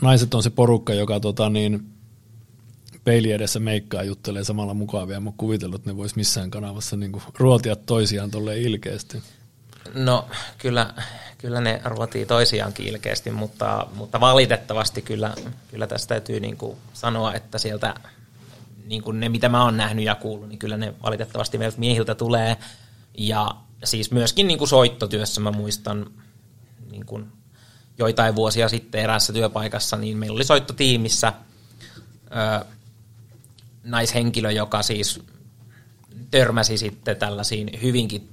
[0.00, 1.98] naiset on se porukka, joka tota, niin,
[3.04, 5.20] peili edessä meikkaa juttelee samalla mukavia.
[5.20, 9.22] Mä oon kuvitellut, että ne vois missään kanavassa niin kuin, ruotia toisiaan tolle ilkeästi.
[9.94, 10.26] No
[10.58, 10.94] kyllä,
[11.38, 15.34] kyllä ne ruotii toisiaankin ilkeästi, mutta, mutta valitettavasti kyllä,
[15.70, 17.94] kyllä tästä täytyy niin kuin sanoa, että sieltä
[18.86, 22.14] niin kuin ne, mitä mä oon nähnyt ja kuullut, niin kyllä ne valitettavasti meiltä miehiltä
[22.14, 22.56] tulee.
[23.18, 23.50] Ja
[23.84, 26.10] siis myöskin niin kuin soittotyössä mä muistan
[26.90, 27.26] niin kuin
[27.98, 31.32] joitain vuosia sitten eräässä työpaikassa, niin meillä oli soittotiimissä
[32.62, 32.64] ö,
[33.84, 35.20] naishenkilö, joka siis
[36.30, 38.28] törmäsi sitten tällaisiin hyvinkin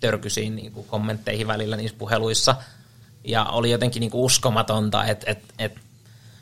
[0.00, 2.54] törkyisiin niin kuin kommentteihin välillä niissä puheluissa.
[3.24, 5.80] Ja oli jotenkin niin kuin uskomatonta, että, että, että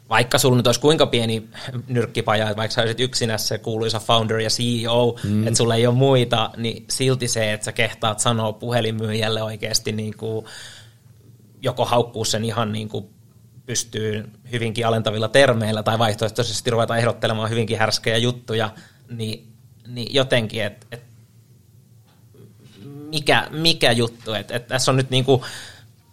[0.09, 1.49] vaikka sulla nyt olisi kuinka pieni
[1.89, 5.47] nyrkkipaja, että vaikka sä olisit yksinä se kuuluisa founder ja CEO, mm.
[5.47, 10.17] että sulla ei ole muita, niin silti se, että sä kehtaat sanoa puhelinmyyjälle oikeasti niin
[10.17, 10.47] kuin
[11.67, 13.07] joko haukkuu sen ihan niin kuin
[13.67, 18.71] pystyy hyvinkin alentavilla termeillä tai vaihtoehtoisesti ruveta ehdottelemaan hyvinkin härskejä juttuja,
[19.11, 19.53] niin,
[19.87, 21.03] niin jotenkin, että et,
[23.11, 25.43] mikä, mikä juttu, että et tässä on nyt niin kuin,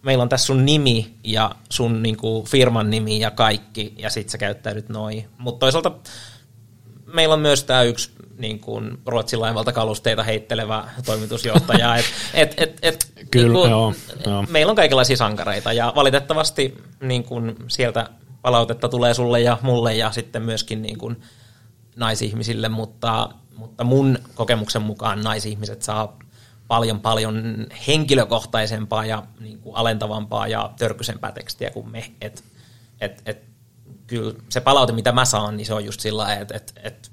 [0.01, 4.29] meillä on tässä sun nimi ja sun niin kuin firman nimi ja kaikki, ja sit
[4.29, 5.29] sä käyttäydyt noin.
[5.37, 5.91] Mutta toisaalta
[7.13, 11.95] meillä on myös tämä yksi niin kuin Ruotsin laivalta kalusteita heittelevä toimitusjohtaja.
[11.95, 13.93] et, et, et, et, Kyllä, niin kuin, joo,
[14.25, 14.45] joo.
[14.49, 18.09] Meillä on kaikenlaisia sankareita ja valitettavasti niin kuin sieltä
[18.41, 21.21] palautetta tulee sulle ja mulle ja sitten myöskin niin kuin
[21.95, 26.17] naisihmisille, mutta, mutta mun kokemuksen mukaan naisihmiset saa
[26.67, 32.11] paljon paljon henkilökohtaisempaa ja niin kuin alentavampaa ja törkysempää tekstiä kuin me.
[32.21, 32.43] Et,
[33.01, 33.43] et, et,
[34.07, 37.11] kyllä se palaute, mitä mä saan, niin se on just sillä että et, et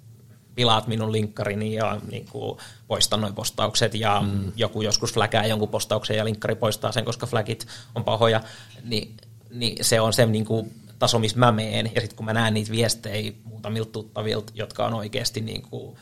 [0.55, 4.53] pilaat minun linkkarini ja niin kuin poistan noin postaukset ja mm.
[4.57, 8.40] joku joskus fläkää jonkun postauksen ja linkkari poistaa sen, koska flagit on pahoja,
[8.84, 9.16] niin,
[9.51, 11.90] niin se on se niin kuin taso, missä mä meen.
[11.94, 15.96] Ja sitten kun mä näen niitä viestejä muutamilta tuttavilta, jotka on oikeasti niin kuin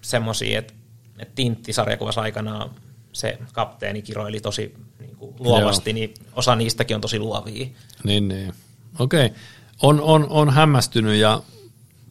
[0.00, 0.74] semmoisia, että,
[1.18, 2.70] että Tintti-sarjakuvassa aikanaan
[3.12, 5.94] se kapteeni kiroili tosi niin kuin luovasti, Joo.
[5.94, 7.66] niin osa niistäkin on tosi luovia.
[8.04, 8.54] Niin, niin.
[8.98, 9.26] Okei.
[9.26, 9.38] Okay.
[9.82, 11.42] On, on, on hämmästynyt ja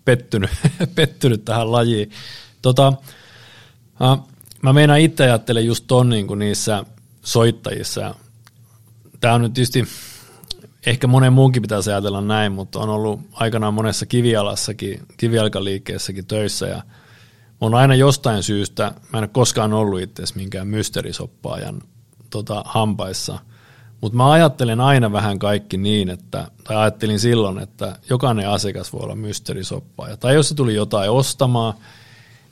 [0.06, 0.50] pettynyt,
[0.96, 2.12] pettynyt tähän lajiin.
[2.62, 2.94] Tota,
[4.62, 6.86] mä meinaan itse ajattelen just ton niin kuin niissä
[7.22, 8.16] soittajissa.
[9.20, 9.88] Tämä on nyt tietysti,
[10.86, 16.84] ehkä monen muunkin pitäisi ajatella näin, mutta on ollut aikanaan monessa kivialassakin, kivialkaliikkeessäkin töissä ja
[17.62, 21.82] on aina jostain syystä, mä en ole koskaan ollut itse minkään mysteerisoppaajan
[22.30, 23.40] tota, hampaissa,
[24.04, 29.02] mutta mä ajattelen aina vähän kaikki niin, että, tai ajattelin silloin, että jokainen asiakas voi
[29.04, 30.18] olla mysteerisoppaaja.
[30.18, 31.74] Tai jos se tuli jotain ostamaan,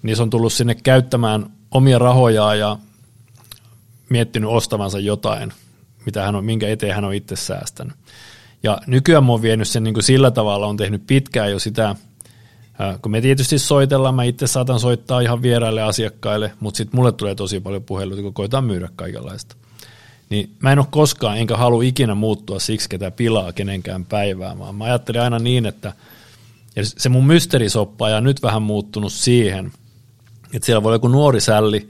[0.03, 2.77] niin se on tullut sinne käyttämään omia rahojaan ja
[4.09, 5.53] miettinyt ostavansa jotain,
[6.05, 7.93] mitä hän on, minkä eteen hän on itse säästänyt.
[8.63, 11.95] Ja nykyään mä oon vienyt sen niin kuin sillä tavalla, on tehnyt pitkään jo sitä,
[13.01, 17.35] kun me tietysti soitellaan, mä itse saatan soittaa ihan vieraille asiakkaille, mutta sitten mulle tulee
[17.35, 19.60] tosi paljon puheluita, kun koitaan myydä kaikenlaista.
[20.31, 24.75] Niin mä en ole koskaan, enkä halua ikinä muuttua siksi, ketä pilaa kenenkään päivää, vaan
[24.75, 25.93] mä ajattelin aina niin, että
[26.75, 29.71] ja se mun mysteerisoppa on nyt vähän muuttunut siihen,
[30.53, 31.89] että siellä voi olla joku nuori sälli,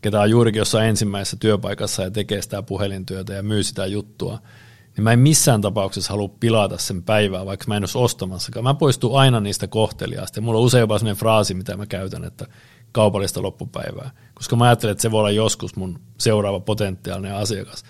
[0.00, 4.38] ketä on juurikin jossain ensimmäisessä työpaikassa ja tekee sitä puhelintyötä ja myy sitä juttua,
[4.96, 8.64] niin mä en missään tapauksessa halua pilata sen päivää, vaikka mä en olisi ostamassakaan.
[8.64, 12.24] Mä poistun aina niistä kohteliaista ja mulla on usein jopa sellainen fraasi, mitä mä käytän,
[12.24, 12.46] että
[12.92, 17.84] kaupallista loppupäivää, koska mä ajattelen, että se voi olla joskus mun seuraava potentiaalinen asiakas.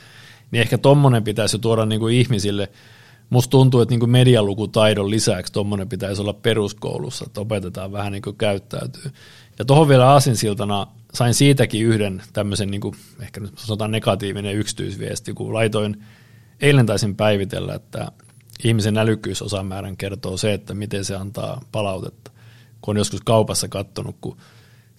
[0.51, 2.71] Niin ehkä tommonen pitäisi jo tuoda niin kuin ihmisille,
[3.31, 8.23] musta tuntuu, että niin kuin medialukutaidon lisäksi tommonen pitäisi olla peruskoulussa, että opetetaan vähän niin
[8.23, 9.11] kuin käyttäytyy.
[9.59, 15.35] Ja tuohon vielä aasinsiltana sain siitäkin yhden tämmöisen, niin kuin, ehkä nyt sanotaan negatiivinen yksityisviesti,
[15.35, 16.05] kun laitoin,
[16.61, 18.13] eilen taisin päivitellä, että
[18.65, 22.31] ihmisen älykkyysosamäärän kertoo se, että miten se antaa palautetta.
[22.81, 24.37] Kun on joskus kaupassa katsonut, kun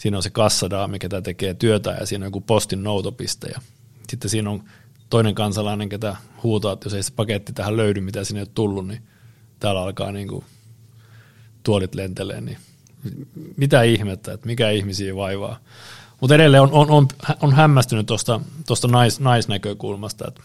[0.02, 3.62] siinä on se kassadaami, ketä tekee työtä ja siinä on joku postin noutopiste ja
[4.10, 4.64] sitten siinä on
[5.10, 8.50] toinen kansalainen, ketä huutaa, että jos ei se paketti tähän löydy, mitä sinne ei ole
[8.56, 9.02] tullut, niin
[9.60, 10.46] täällä alkaa niin kuin
[11.64, 12.58] tuolit lentelee, niin
[13.58, 15.60] mitä ihmettä, että mikä ihmisiä vaivaa.
[16.22, 17.08] Mutta edelleen on, on, on,
[17.42, 18.06] on hämmästynyt
[18.68, 20.42] tuosta nais, naisnäkökulmasta, että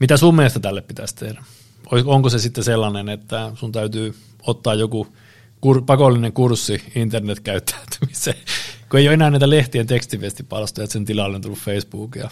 [0.00, 1.44] mitä sun mielestä tälle pitäisi tehdä?
[2.04, 5.06] Onko se sitten sellainen, että sun täytyy ottaa joku
[5.62, 8.36] kur, pakollinen kurssi internetkäyttäytymiseen,
[8.90, 12.30] kun ei ole enää näitä lehtien tekstiviestipalstoja, että sen tilalle on tullut Facebook ja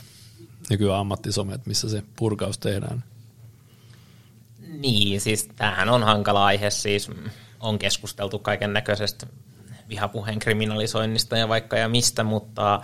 [0.71, 3.05] nykyään ammattisomet, missä se purkaus tehdään.
[4.79, 7.11] Niin, siis tämähän on hankala aihe, siis
[7.61, 9.27] on keskusteltu kaiken näköisestä
[9.89, 12.81] vihapuheen kriminalisoinnista ja vaikka ja mistä, mutta,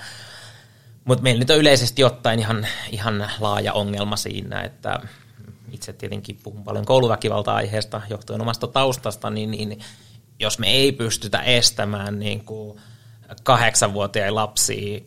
[1.04, 5.00] mutta meillä nyt on yleisesti ottaen ihan, ihan laaja ongelma siinä, että
[5.72, 9.78] itse tietenkin puhun paljon kouluväkivalta-aiheesta johtuen omasta taustasta, niin, niin
[10.40, 12.80] jos me ei pystytä estämään niin kuin
[13.42, 15.00] kahdeksanvuotiaita lapsia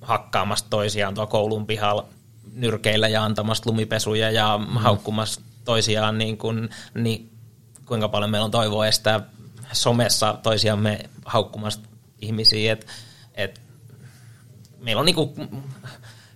[0.00, 2.06] hakkaamasta toisiaan tuo koulun pihalla
[2.52, 4.66] nyrkeillä ja antamasta lumipesuja ja mm.
[4.66, 7.30] haukkumasta toisiaan, niin, kuin, niin
[7.86, 9.20] kuinka paljon meillä on toivoa estää
[9.72, 11.88] somessa toisiamme haukkumasta
[12.20, 12.86] ihmisiä, että
[13.34, 13.60] et,
[14.78, 15.34] meillä on niin kuin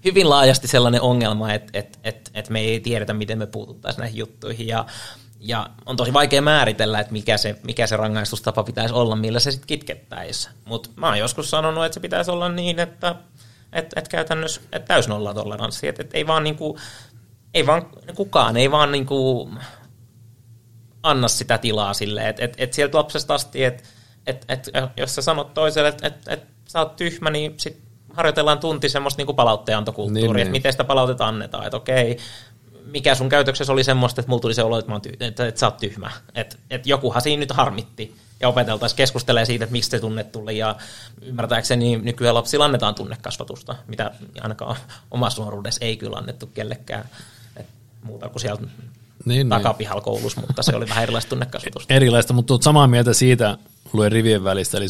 [0.04, 4.18] hyvin laajasti sellainen ongelma, että et, et, et me ei tiedetä, miten me puututtaisiin näihin
[4.18, 4.86] juttuihin ja
[5.46, 9.50] ja on tosi vaikea määritellä, että mikä se, mikä se rangaistustapa pitäisi olla, millä se
[9.50, 10.54] sitten kitkettäisiin.
[10.64, 13.14] Mutta mä oon joskus sanonut, että se pitäisi olla niin, että
[13.72, 15.88] et, et käytännössä et täys nolla toleranssi.
[15.88, 16.78] Että et ei vaan, niinku,
[17.54, 19.50] ei vaan kukaan ei vaan niinku
[21.02, 23.82] anna sitä tilaa sille, että et, et sieltä lapsesta asti, että
[24.26, 27.78] et, et, jos sä sanot toiselle, että et, et, sä oot tyhmä, niin sit
[28.12, 30.52] harjoitellaan tunti semmoista niinku palautteenantokulttuuria, niin, että niin.
[30.52, 32.18] miten sitä palautetta annetaan, että okei,
[32.84, 35.60] mikä sun käytöksessä oli semmoista, että mulla tuli se olo, että, mä ty- että, että
[35.60, 36.10] sä oot tyhmä.
[36.34, 38.14] Että, että jokuhan siinä nyt harmitti.
[38.40, 40.58] Ja opeteltaisiin keskustelemaan siitä, että miksi te tunne tuli.
[40.58, 40.76] Ja
[41.22, 44.10] ymmärtääkseni nykyään lapsilla annetaan tunnekasvatusta, mitä
[44.40, 44.76] ainakaan
[45.10, 47.04] omassa nuoruudessa ei kyllä annettu kellekään.
[47.56, 47.66] Et
[48.02, 48.62] muuta kuin sieltä
[49.24, 50.04] niin, takapihalla niin.
[50.04, 51.94] koulussa, mutta se oli vähän erilaista tunnekasvatusta.
[51.94, 53.58] Erilaista, mutta samaa mieltä siitä
[53.92, 54.86] luen rivien välistä, eli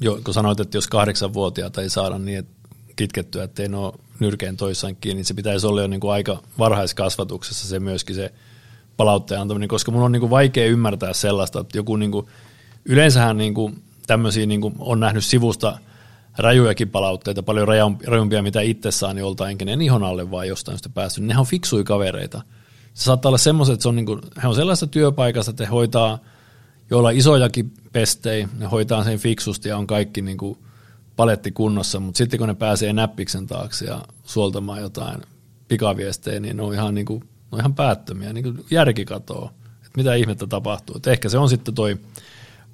[0.00, 2.52] jo, kun sanoit, että jos kahdeksanvuotiaata ei saada niin, että
[2.96, 6.38] kitkettyä, ettei ne ole nyrkeen toissaan kiinni, niin se pitäisi olla jo niin kuin aika
[6.58, 8.32] varhaiskasvatuksessa se myöskin se
[8.96, 12.26] palautteen antaminen, koska mun on niin kuin vaikea ymmärtää sellaista, että joku niin kuin,
[12.84, 15.78] yleensähän niin kuin tämmöisiä niin kuin on nähnyt sivusta
[16.38, 17.68] rajujakin palautteita, paljon
[18.06, 21.24] rajumpia mitä itse saa, niin joltain kenen ihon alle vai jostain sitä päässyt.
[21.24, 22.42] Nehän on fiksui kavereita.
[22.94, 25.70] Se saattaa olla semmoiset, että se on niin kuin, he on sellaisessa työpaikassa, että he
[25.70, 26.18] hoitaa,
[26.90, 30.58] joilla isojakin pestejä, ne hoitaa sen fiksusti ja on kaikki niin kuin
[31.16, 35.22] paletti kunnossa, mutta sitten kun ne pääsee näppiksen taakse ja suoltamaan jotain
[35.68, 39.50] pikaviestejä, niin ne on ihan, niin kuin, ne on ihan päättömiä, niin kuin järki katoo,
[39.76, 40.96] että mitä ihmettä tapahtuu.
[40.96, 41.98] Et ehkä se on sitten toi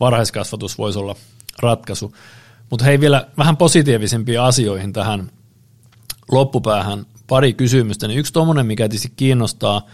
[0.00, 1.16] varhaiskasvatus voisi olla
[1.58, 2.14] ratkaisu.
[2.70, 5.30] Mutta hei vielä vähän positiivisempiin asioihin tähän
[6.30, 8.08] loppupäähän pari kysymystä.
[8.08, 9.86] Niin yksi tuommoinen, mikä tietysti kiinnostaa,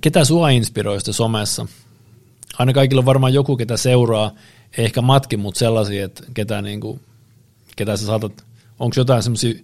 [0.00, 1.66] ketä sua inspiroi somessa?
[2.58, 4.32] Aina kaikilla on varmaan joku, ketä seuraa,
[4.78, 7.00] ehkä matki, mutta sellaisia, että ketä, niin kuin,
[7.76, 8.44] ketä sä saatat,
[8.78, 9.54] onko jotain semmoisia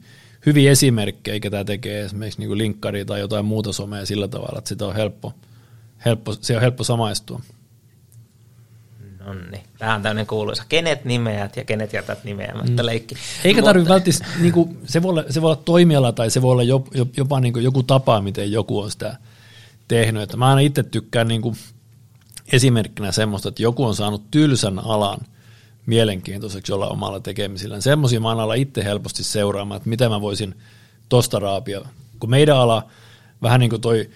[0.47, 4.87] hyviä esimerkkejä, ketä tekee esimerkiksi niin linkkari tai jotain muuta somea sillä tavalla, että sitä
[4.87, 5.33] on helppo,
[6.05, 7.41] helppo, se on helppo samaistua.
[9.27, 12.87] No niin, tämä on tämmöinen kuuluisa, kenet nimeät ja kenet jätät nimeämättä mm.
[12.87, 13.15] leikki.
[13.45, 16.53] Eikä tarvitse välttämättä, niin kuin, se, voi olla, se voi olla toimiala tai se voi
[16.53, 19.17] olla jopa, jopa niin kuin joku tapa, miten joku on sitä
[19.89, 20.23] tehnyt.
[20.23, 21.57] Että mä aina itse tykkään niin kuin
[22.53, 25.19] esimerkkinä semmoista, että joku on saanut tylsän alan
[25.89, 27.81] mielenkiintoiseksi olla omalla tekemisillä.
[27.81, 30.55] Semmoisia mä aina itse helposti seuraamaan, että miten mä voisin
[31.09, 31.81] tosta raapia.
[32.21, 32.87] Kun meidän ala,
[33.43, 34.11] vähän niin kuin toi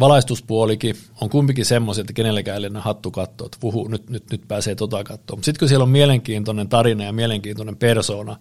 [0.00, 4.74] valaistuspuolikin, on kumpikin semmoisia, että kenellekään ei hattu katsoa, että vuhu, nyt, nyt, nyt pääsee
[4.74, 5.36] tota katsoa.
[5.36, 8.36] Mutta sitten kun siellä on mielenkiintoinen tarina ja mielenkiintoinen persona,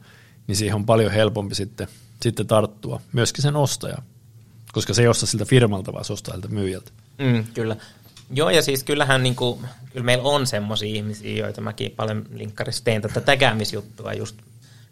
[0.47, 1.87] niin siihen on paljon helpompi sitten,
[2.21, 3.01] sitten tarttua.
[3.13, 3.97] Myöskin sen ostaja,
[4.71, 6.91] koska se ei osta siltä firmalta, vaan se ostaa siltä myyjältä.
[7.17, 7.75] Mm, kyllä.
[8.29, 9.59] Joo, ja siis kyllähän niin kuin,
[9.91, 14.37] kyllä meillä on semmoisia ihmisiä, joita mäkin paljon linkkarissa teen tätä tägäämisjuttua just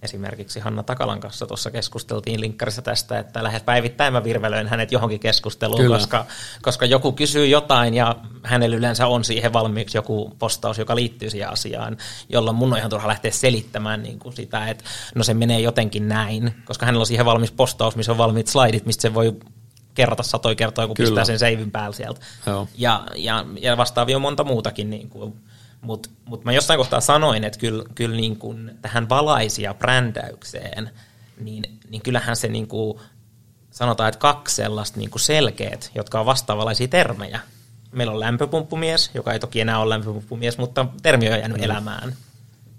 [0.01, 5.19] esimerkiksi Hanna Takalan kanssa tuossa keskusteltiin linkkarissa tästä, että lähes päivittäin mä virvelöin hänet johonkin
[5.19, 6.25] keskusteluun, koska,
[6.61, 11.49] koska joku kysyy jotain ja hänellä yleensä on siihen valmiiksi joku postaus, joka liittyy siihen
[11.49, 11.97] asiaan,
[12.29, 14.83] jolloin mun on ihan turha lähteä selittämään niin kuin sitä, että
[15.15, 18.85] no se menee jotenkin näin, koska hänellä on siihen valmis postaus, missä on valmiit slaidit,
[18.85, 19.35] mistä se voi
[19.95, 21.07] kerrata satoja kertoja, kun Kyllä.
[21.07, 22.21] pistää sen seivin päällä sieltä.
[22.45, 22.67] Joo.
[22.77, 24.89] Ja, ja, ja vastaavia on monta muutakin.
[24.89, 25.35] Niin kuin,
[25.81, 30.89] mutta mut mä jossain kohtaa sanoin, että kyllä, kyllä niin kuin tähän valaisia brändäykseen,
[31.39, 32.99] niin, niin kyllähän se niin kuin,
[33.71, 37.39] sanotaan, että kaksi sellaista niin kuin selkeät, jotka on vastaavanlaisia termejä.
[37.91, 41.63] Meillä on lämpöpumppumies, joka ei toki enää ole lämpöpumppumies, mutta termi on jäänyt mm.
[41.63, 42.15] elämään.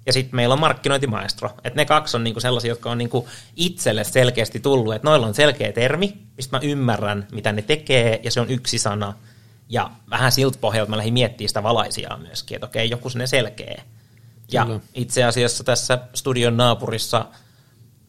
[0.06, 1.50] Ja sitten meillä on markkinointimaestro.
[1.64, 5.34] Että ne kaksi on niinku sellaisia, jotka on niinku itselle selkeästi tullut, että noilla on
[5.34, 9.14] selkeä termi, mistä mä ymmärrän, mitä ne tekee, ja se on yksi sana.
[9.68, 13.82] Ja vähän siltä pohjalta mä lähdin miettimään sitä valaisiaa myöskin, että okei, joku sinne selkeä.
[14.52, 14.80] Ja Kyllä.
[14.94, 17.26] itse asiassa tässä studion naapurissa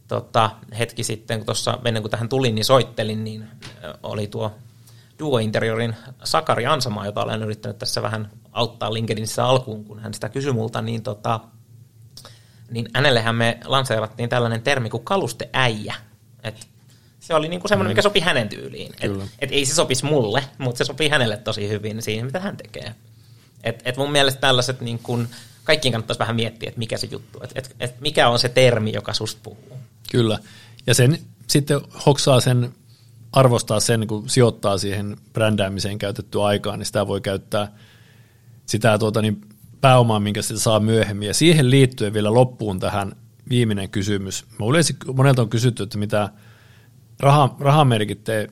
[0.08, 3.48] tota, hetki sitten, kun tuossa ennen kuin tähän tulin, niin soittelin, niin
[4.04, 4.52] oli tuo
[5.20, 10.30] Duo Interiorin Sakari Ansamaa, jota olen yrittänyt tässä vähän auttaa LinkedInissä alkuun, kun hän sitä
[10.30, 11.40] kysyi multa, niin tota,
[12.72, 15.96] niin hänellehän me lanseerattiin tällainen termi kuin kalusteäijä.
[16.44, 16.68] Et
[17.20, 18.04] se oli niinku semmoinen, mikä mm.
[18.04, 18.94] sopi hänen tyyliin.
[19.02, 22.58] Et, et ei se sopisi mulle, mutta se sopii hänelle tosi hyvin siihen, mitä hän
[22.58, 22.96] tekee.
[23.64, 25.28] Et, et mun mielestä tällaiset, niin kun,
[25.64, 28.94] kaikkiin kannattaisi vähän miettiä, että mikä se juttu, että et, et mikä on se termi,
[28.94, 29.78] joka susta puhuu.
[30.12, 30.40] Kyllä,
[30.88, 32.74] ja sen sitten hoksaa sen,
[33.32, 37.72] arvostaa sen, kun sijoittaa siihen brändäämiseen käytettyä aikaa, niin sitä voi käyttää
[38.66, 39.42] sitä tuota, niin
[39.82, 41.28] pääomaa, minkä sitä saa myöhemmin.
[41.28, 43.12] Ja siihen liittyen vielä loppuun tähän
[43.50, 44.46] viimeinen kysymys.
[44.60, 46.30] Mä yleensä monelta on kysytty, että mitä
[47.20, 48.48] raha, rahamerkit tee,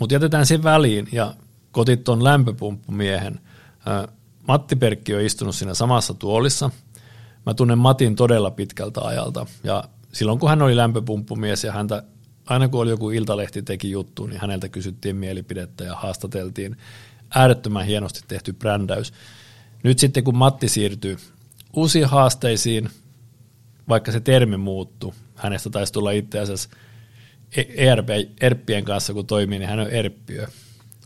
[0.00, 1.34] mutta jätetään sen väliin ja
[1.70, 3.40] kotit on lämpöpumppumiehen.
[4.48, 6.70] Matti Perkki on istunut siinä samassa tuolissa.
[7.46, 12.02] Mä tunnen Matin todella pitkältä ajalta ja silloin kun hän oli lämpöpumppumies ja häntä
[12.46, 16.76] aina kun oli joku iltalehti teki juttu, niin häneltä kysyttiin mielipidettä ja haastateltiin.
[17.34, 19.12] Äärettömän hienosti tehty brändäys.
[19.86, 21.16] Nyt sitten kun Matti siirtyy
[21.76, 22.90] uusiin haasteisiin,
[23.88, 26.68] vaikka se termi muuttuu, hänestä taisi tulla itse asiassa
[27.76, 28.08] ERP,
[28.40, 30.46] ERPien kanssa kun toimii, niin hän on ERPiö.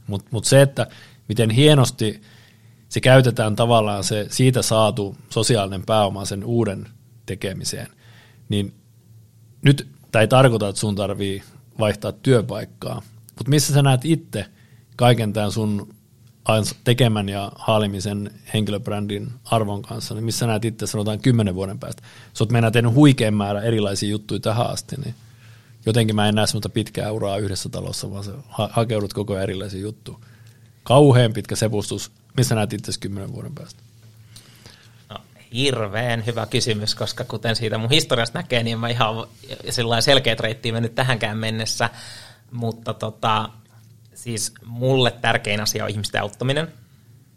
[0.07, 0.87] Mutta mut se, että
[1.29, 2.23] miten hienosti
[2.89, 6.87] se käytetään tavallaan se siitä saatu sosiaalinen pääoma sen uuden
[7.27, 7.89] tekemiseen,
[8.49, 8.75] niin
[9.63, 11.43] nyt tämä ei tarkoita, että sun tarvii
[11.79, 13.03] vaihtaa työpaikkaa,
[13.39, 14.47] mutta missä sä näet itse
[14.97, 15.95] kaiken tämän sun
[16.85, 22.03] tekemän ja haalimisen henkilöbrändin arvon kanssa, niin missä näet itse sanotaan kymmenen vuoden päästä.
[22.35, 25.15] Sä oot mennä tehnyt huikean määrä erilaisia juttuja tähän asti, niin
[25.87, 29.43] jotenkin mä en näe semmoista pitkää uraa yhdessä talossa, vaan sä ha- hakeudut koko ajan
[29.43, 30.19] erilaisiin juttuja.
[30.83, 32.11] Kauhean pitkä sepustus.
[32.37, 33.83] Missä näet itse kymmenen vuoden päästä?
[35.11, 35.17] No,
[35.53, 39.27] hirveän hyvä kysymys, koska kuten siitä mun historiasta näkee, niin mä ihan
[40.01, 41.91] selkeä reitti mennyt tähänkään mennessä,
[42.51, 43.51] mutta tota,
[44.23, 46.69] siis mulle tärkein asia on ihmisten auttaminen.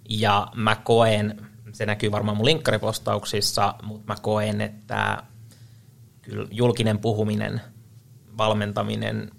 [0.10, 5.24] Ja mä koen, se näkyy varmaan mun linkkaripostauksissa, mutta mä koen, että
[6.22, 7.62] kyllä julkinen puhuminen,
[8.38, 9.32] valmentaminen,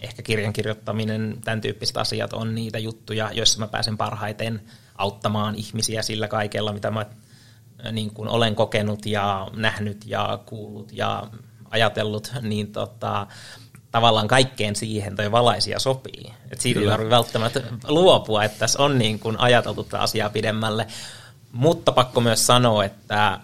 [0.00, 4.60] ehkä kirjan kirjoittaminen, tämän tyyppiset asiat on niitä juttuja, joissa mä pääsen parhaiten
[4.94, 7.06] auttamaan ihmisiä sillä kaikella, mitä mä
[7.92, 11.30] niin kuin olen kokenut ja nähnyt ja kuullut ja
[11.70, 13.26] ajatellut, niin tota,
[13.90, 16.32] tavallaan kaikkeen siihen toi valaisia sopii.
[16.50, 20.86] Et siitä ei tarvitse välttämättä luopua, että tässä on niin kuin ajateltu tätä asiaa pidemmälle.
[21.52, 23.40] Mutta pakko myös sanoa, että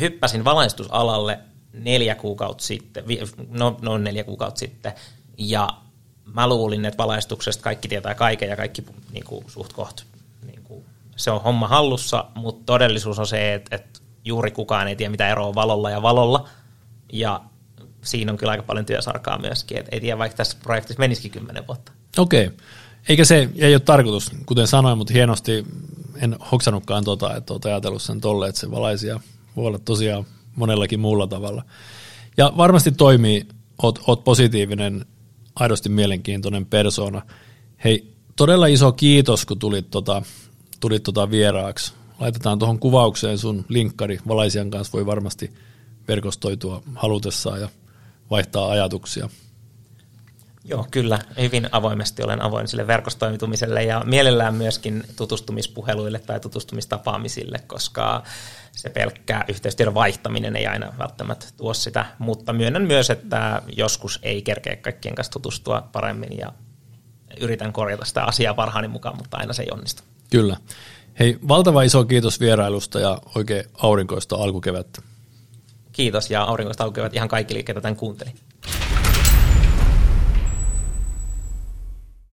[0.00, 1.38] hyppäsin valaistusalalle
[1.72, 3.04] neljä kuukautta sitten,
[3.48, 4.92] no, no neljä kuukautta sitten,
[5.38, 5.68] ja
[6.24, 10.00] mä luulin, että valaistuksesta kaikki tietää kaiken ja kaikki niin kuin, suht koht,
[10.46, 10.84] niin kuin,
[11.16, 15.28] se on homma hallussa, mutta todellisuus on se, että, että juuri kukaan ei tiedä, mitä
[15.28, 16.48] eroa on valolla ja valolla.
[17.12, 17.40] Ja
[18.04, 21.66] siinä on kyllä aika paljon työsarkaa myöskin, että ei tiedä, vaikka tässä projektissa menisikin kymmenen
[21.66, 21.92] vuotta.
[22.18, 22.46] Okei.
[22.46, 22.58] Okay.
[23.08, 25.66] Eikä se ei ole tarkoitus, kuten sanoin, mutta hienosti
[26.16, 29.20] en hoksannutkaan tota, että olet ajatellut sen tolle, että se valaisi ja
[29.56, 30.24] voi olla tosiaan
[30.56, 31.64] monellakin muulla tavalla.
[32.36, 33.46] Ja varmasti toimii,
[33.82, 35.06] oot, oot positiivinen,
[35.54, 37.22] aidosti mielenkiintoinen persona.
[37.84, 40.22] Hei, todella iso kiitos, kun tulit, tota,
[40.80, 41.92] tulit tota vieraaksi.
[42.20, 44.18] Laitetaan tuohon kuvaukseen sun linkkari.
[44.28, 45.50] Valaisian kanssa voi varmasti
[46.08, 47.68] verkostoitua halutessaan ja
[48.34, 49.28] vaihtaa ajatuksia.
[50.64, 51.18] Joo, kyllä.
[51.38, 58.22] Hyvin avoimesti olen avoin sille verkostoimitumiselle ja mielellään myöskin tutustumispuheluille tai tutustumistapaamisille, koska
[58.72, 64.42] se pelkkää yhteystiedon vaihtaminen ei aina välttämättä tuo sitä, mutta myönnän myös, että joskus ei
[64.42, 66.52] kerkeä kaikkien kanssa tutustua paremmin ja
[67.40, 70.02] yritän korjata sitä asiaa parhaani mukaan, mutta aina se ei onnistu.
[70.30, 70.56] Kyllä.
[71.18, 75.02] Hei, valtava iso kiitos vierailusta ja oikein aurinkoista alkukevättä.
[75.94, 78.34] Kiitos ja aurinkoista alkukevättä ihan kaikille, ketä tämän kuuntelin.